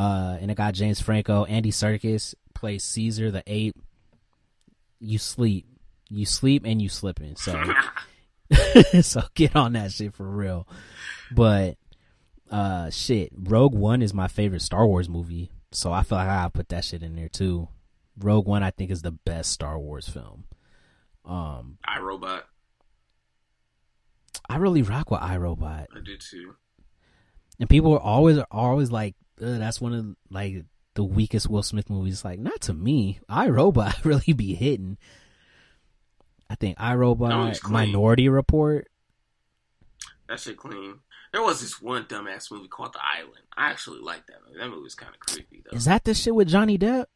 [0.00, 3.76] Uh, and it got James Franco, Andy Serkis plays Caesar the ape.
[5.00, 5.66] You sleep,
[6.10, 7.36] you sleep, and you slipping.
[7.36, 7.62] So.
[9.02, 10.68] so get on that shit for real.
[11.30, 11.76] But
[12.50, 15.50] uh shit, Rogue One is my favorite Star Wars movie.
[15.72, 17.68] So I feel like I put that shit in there too.
[18.18, 20.44] Rogue One I think is the best Star Wars film.
[21.24, 22.46] Um I Robot.
[24.48, 25.86] I really rock with iRobot.
[25.94, 26.54] I do too.
[27.58, 30.64] And people are always are always like, that's one of like
[30.94, 32.24] the weakest Will Smith movies.
[32.24, 33.20] Like, not to me.
[33.28, 34.98] iRobot really be hitting.
[36.48, 37.72] I think iRobot, clean.
[37.72, 38.88] Minority Report.
[40.28, 41.00] That shit clean.
[41.32, 43.44] There was this one dumbass movie called The Island.
[43.56, 44.58] I actually like that movie.
[44.58, 45.76] That movie was kind of creepy though.
[45.76, 47.06] Is that the shit with Johnny Depp?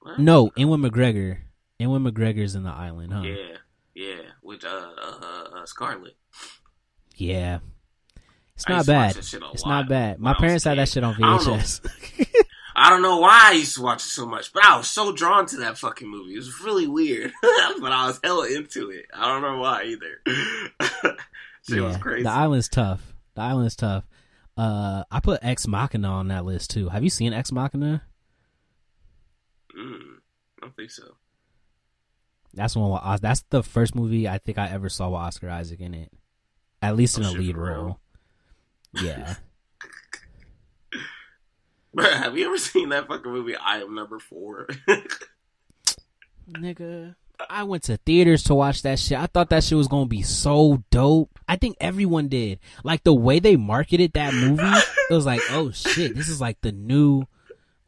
[0.00, 0.18] What?
[0.18, 1.38] No, Ewan McGregor.
[1.78, 3.22] Ewan McGregor's in the island, huh?
[3.22, 3.56] Yeah,
[3.94, 6.16] yeah, with uh, uh, uh Scarlett.
[7.16, 7.58] Yeah.
[8.54, 9.14] It's I not used to watch bad.
[9.14, 10.18] that shit a It's lot not bad.
[10.18, 11.52] My parents had that shit on I don't know.
[11.54, 12.26] VHS.
[12.82, 15.12] I don't know why I used to watch it so much, but I was so
[15.12, 16.32] drawn to that fucking movie.
[16.32, 19.04] It was really weird, but I was hella into it.
[19.12, 20.22] I don't know why either.
[21.68, 22.22] shit was yeah, crazy.
[22.22, 23.12] the island's tough.
[23.34, 24.04] The island's tough.
[24.56, 26.88] Uh, I put Ex Machina on that list too.
[26.88, 28.02] Have you seen Ex Machina?
[29.78, 30.16] Mm,
[30.58, 31.16] I don't think so.
[32.54, 32.90] That's one.
[32.90, 36.10] With, that's the first movie I think I ever saw with Oscar Isaac in it.
[36.80, 38.00] At least in Oh, a lead role.
[38.94, 39.34] Yeah.
[41.98, 43.56] Have you ever seen that fucking movie?
[43.56, 44.68] I am number four.
[46.52, 47.14] Nigga,
[47.48, 49.18] I went to theaters to watch that shit.
[49.18, 51.30] I thought that shit was gonna be so dope.
[51.48, 52.60] I think everyone did.
[52.84, 54.62] Like the way they marketed that movie,
[55.10, 57.24] it was like, oh shit, this is like the new,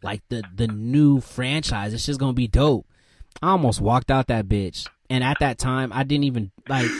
[0.02, 1.94] like the the new franchise.
[1.94, 2.86] It's just gonna be dope.
[3.40, 6.90] I almost walked out that bitch, and at that time, I didn't even like.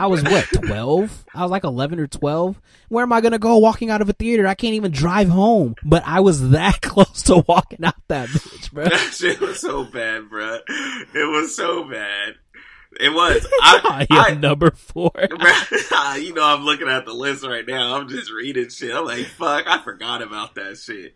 [0.00, 1.24] I was what twelve?
[1.34, 2.60] I was like eleven or twelve.
[2.88, 4.46] Where am I gonna go walking out of a theater?
[4.46, 5.76] I can't even drive home.
[5.84, 8.84] But I was that close to walking out that bitch, bro.
[8.84, 10.58] That shit was so bad, bro.
[11.14, 12.34] It was so bad.
[12.98, 13.46] It was.
[13.62, 15.12] I, Yeah, I, number four.
[15.12, 17.96] Bruh, you know, I'm looking at the list right now.
[17.96, 18.92] I'm just reading shit.
[18.94, 21.14] I'm like, fuck, I forgot about that shit.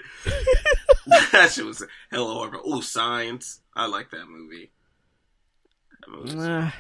[1.33, 1.83] that shit was
[2.13, 2.61] hella horrible.
[2.75, 3.61] Ooh, Signs.
[3.75, 4.71] I like that movie.
[6.01, 6.71] That movie Uh,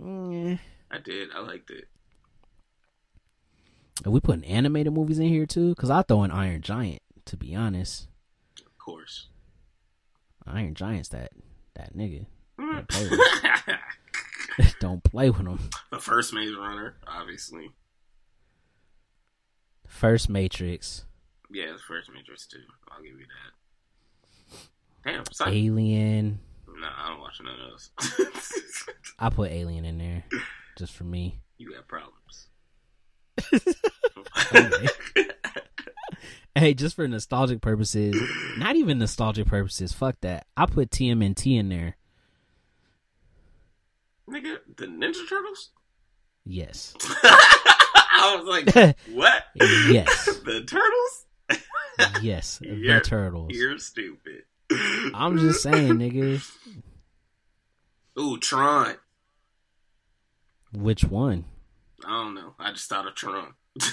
[0.00, 0.58] mm,
[0.90, 1.28] I did.
[1.34, 1.84] I liked it.
[4.06, 5.70] Are we putting animated movies in here too?
[5.70, 7.02] Because I throw in Iron Giant.
[7.26, 8.08] To be honest,
[8.64, 9.26] Of course.
[10.46, 11.32] Iron Giant's that
[11.74, 12.24] that nigga.
[12.56, 15.58] the Don't play with Don't play with him.
[16.00, 17.70] first Maze Runner, obviously.
[19.86, 21.04] First Matrix,
[21.50, 22.58] Yeah, the first Matrix too.
[22.90, 24.58] I'll give you that.
[25.12, 25.48] Damn, son.
[25.52, 26.38] Alien.
[26.78, 27.90] Nah, I don't watch none of those.
[29.18, 30.24] I put Alien in there
[30.78, 31.40] just for me.
[31.58, 32.48] you have problems.
[36.54, 38.20] Hey, just for nostalgic purposes,
[38.56, 39.92] not even nostalgic purposes.
[39.92, 40.44] Fuck that.
[40.56, 41.96] I put TMNT in there.
[44.28, 45.70] Nigga, the Ninja Turtles?
[46.44, 46.94] Yes.
[47.22, 49.44] I was like, what?
[49.54, 50.24] yes.
[50.44, 51.26] the Turtles?
[52.22, 52.58] Yes.
[52.60, 53.50] You're- The Turtles.
[53.52, 54.42] You're stupid.
[55.14, 56.44] I'm just saying, nigga.
[58.18, 58.96] Ooh, Tron.
[60.72, 61.44] Which one?
[62.04, 62.54] I don't know.
[62.58, 63.54] I just thought of Tron.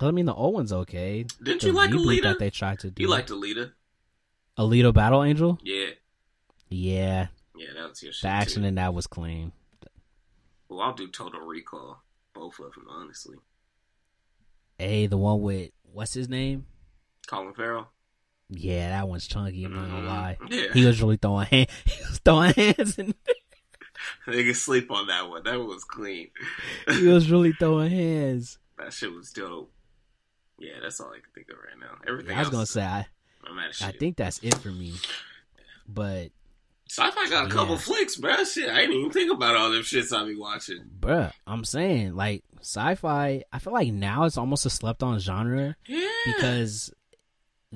[0.00, 1.24] I mean, the old one's okay.
[1.42, 2.22] Didn't The you like Alita?
[2.24, 3.02] that they tried to do.
[3.02, 3.72] you liked Alita?
[4.58, 5.58] Alita Battle Angel?
[5.62, 5.86] Yeah.
[6.68, 8.22] Yeah, Yeah, that was your shit.
[8.22, 8.68] the action Too.
[8.68, 9.52] in that was clean.
[10.68, 12.02] Well, I'll do Total Recall.
[12.34, 13.36] Both of them, honestly.
[14.78, 16.66] Hey, the one with what's his name?
[17.28, 17.88] Colin Farrell.
[18.50, 19.64] Yeah, that one's chunky.
[19.64, 20.06] I'm not gonna Mhm.
[20.08, 20.38] lie.
[20.50, 20.72] Yeah.
[20.74, 21.68] He was really throwing hand.
[21.86, 23.14] He was throwing hands, and
[24.26, 25.42] they can sleep on that one.
[25.44, 26.28] That one was clean.
[26.88, 28.58] he was really throwing hands.
[28.78, 29.70] that shit was dope.
[30.58, 31.96] Yeah, that's all I can think of right now.
[32.08, 33.06] Everything I was gonna say I,
[33.44, 33.88] I'm out of shit.
[33.88, 34.94] I think that's it for me.
[35.88, 36.28] But
[36.88, 37.80] Sci-fi got a couple Yeah.
[37.80, 38.46] flicks, bruh.
[38.52, 40.84] Shit, I didn't even think about all them shits I be watching.
[41.00, 43.42] bruh, I'm saying like sci-fi.
[43.52, 46.08] I feel like now it's almost a slept-on genre Yeah.
[46.26, 46.92] because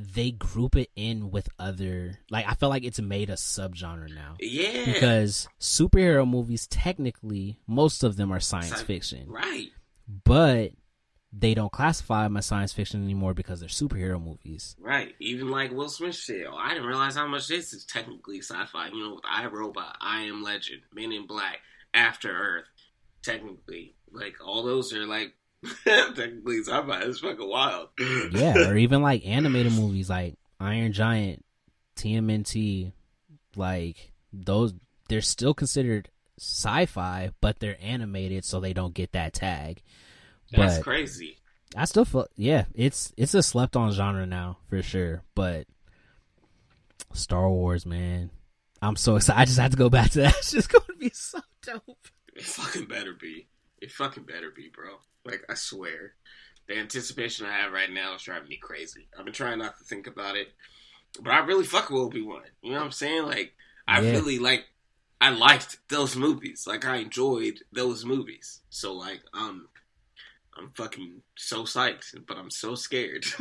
[0.01, 2.19] they group it in with other.
[2.31, 4.37] Like I feel like it's made a subgenre now.
[4.41, 4.85] yeah.
[4.87, 9.69] because superhero movies technically most of them are science Sci- fiction right.
[10.25, 10.73] but
[11.33, 15.15] they don't classify them as science fiction anymore because they're superhero movies Right.
[15.21, 16.47] Even like Will Smith shit.
[16.51, 18.89] Oh, I didn't realize how much this is technically sci-fi.
[18.89, 21.59] You know, with I Robot, I Am Legend, Men in Black,
[21.93, 22.65] After Earth.
[23.23, 25.35] Technically, like all those are like
[25.85, 27.01] technically sci-fi.
[27.03, 27.89] It's fucking wild.
[28.33, 31.45] yeah or even like animated movies like iron giant
[31.97, 32.93] tmnt
[33.57, 34.73] like those
[35.09, 36.09] they're still considered
[36.39, 39.83] sci-fi but they're animated so they don't get that tag
[40.53, 41.39] That's but crazy.
[41.77, 45.23] I still feel yeah, it's it's a slept on genre now for sure.
[45.35, 45.67] But
[47.13, 48.31] Star Wars, man,
[48.81, 49.39] I'm so excited.
[49.39, 50.35] I just had to go back to that.
[50.39, 52.09] It's just going to be so dope.
[52.35, 53.49] It fucking better be.
[53.81, 54.97] It fucking better be, bro.
[55.25, 56.15] Like I swear,
[56.67, 59.09] the anticipation I have right now is driving me crazy.
[59.19, 60.49] I've been trying not to think about it,
[61.23, 62.43] but I really fuck with Obi Wan.
[62.63, 63.25] You know what I'm saying?
[63.25, 63.55] Like
[63.87, 64.13] I Yeah.
[64.13, 64.65] really like.
[65.21, 66.65] I liked those movies.
[66.67, 68.61] Like I enjoyed those movies.
[68.71, 69.69] So like um,
[70.57, 73.25] I'm fucking so psyched, but I'm so scared.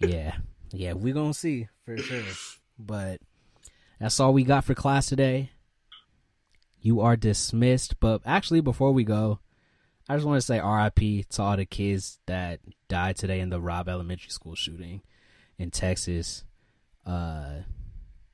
[0.00, 0.36] Yeah,
[0.70, 2.22] yeah, we gonna see for sure.
[2.78, 3.20] But
[3.98, 5.50] that's all we got for class today.
[6.80, 8.00] You are dismissed.
[8.00, 9.40] But actually, before we go,
[10.08, 11.24] I just want to say R.I.P.
[11.30, 15.02] to all the kids that died today in the Robb Elementary School shooting
[15.58, 16.44] in Texas.
[17.04, 17.62] Uh,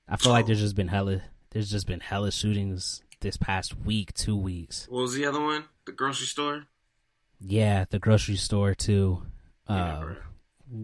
[0.08, 4.12] I feel like there's just been hella, there's just been hella shootings this past week,
[4.14, 4.86] two weeks.
[4.90, 5.64] what was the other one?
[5.86, 6.64] The grocery store.
[7.40, 9.22] Yeah, the grocery store too,
[9.68, 10.14] uh, yeah,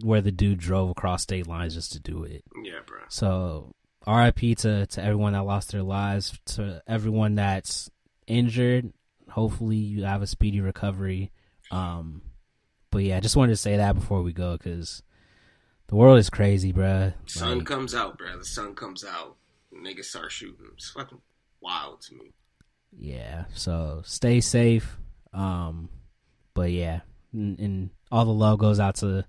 [0.02, 2.44] where the dude drove across state lines just to do it.
[2.62, 3.00] Yeah, bro.
[3.08, 3.74] So
[4.10, 7.90] RIP to, to everyone that lost their lives, to everyone that's
[8.26, 8.92] injured.
[9.30, 11.30] Hopefully you have a speedy recovery.
[11.70, 12.22] Um,
[12.90, 15.02] but yeah, I just wanted to say that before we go because
[15.86, 17.14] the world is crazy, bruh.
[17.26, 18.36] Sun Like, comes out, bro.
[18.38, 19.36] The sun comes out.
[19.72, 20.66] Niggas start shooting.
[20.74, 21.20] It's fucking
[21.60, 22.32] wild to me.
[22.98, 24.96] yeah, so stay safe.
[25.32, 25.88] Um,
[26.54, 27.00] but yeah,
[27.32, 29.24] and, and all the love goes out to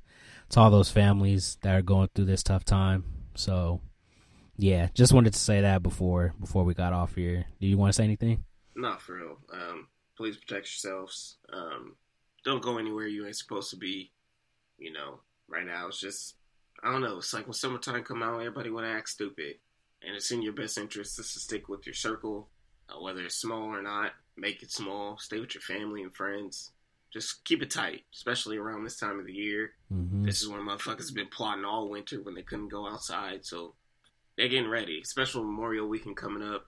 [0.49, 3.03] to all those families that are going through this tough time.
[3.35, 3.81] So
[4.61, 7.45] Yeah, just wanted to say that before before we got off here.
[7.59, 8.45] Do you want to say anything?
[8.75, 9.37] Not for real.
[9.51, 11.37] Um, please protect yourselves.
[11.51, 11.95] Um,
[12.45, 14.11] don't go anywhere you ain't supposed to be.
[14.77, 16.35] You know, right now it's just
[16.83, 17.17] I don't know.
[17.17, 19.55] It's like when summertime come out, everybody want to act stupid,
[20.03, 22.47] and it's in your best interest just to stick with your circle,
[22.87, 24.11] uh, whether it's small or not.
[24.37, 25.17] Make it small.
[25.17, 26.69] Stay with your family and friends.
[27.11, 29.71] Just keep it tight, especially around this time of the year.
[29.91, 30.21] Mm-hmm.
[30.21, 33.73] This is when motherfuckers have been plotting all winter when they couldn't go outside, so
[34.41, 35.03] they're getting ready.
[35.03, 36.65] Special Memorial Weekend coming up.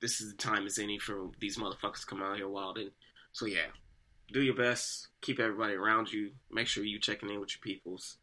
[0.00, 2.88] This is the time as any for these motherfuckers to come out here wilding.
[3.32, 3.66] So yeah,
[4.32, 5.08] do your best.
[5.20, 6.30] Keep everybody around you.
[6.50, 8.16] Make sure you checking in with your peoples.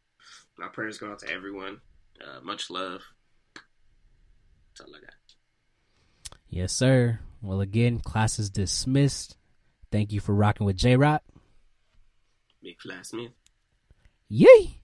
[0.57, 1.81] My prayers go out to everyone.
[2.19, 3.03] Uh, much love.
[3.53, 6.37] That's all I got.
[6.49, 7.19] Yes, sir.
[7.43, 9.37] Well, again, class is dismissed.
[9.91, 11.21] Thank you for rocking with J Rock.
[12.63, 13.33] Big Flat Smith.
[14.29, 14.78] Yay!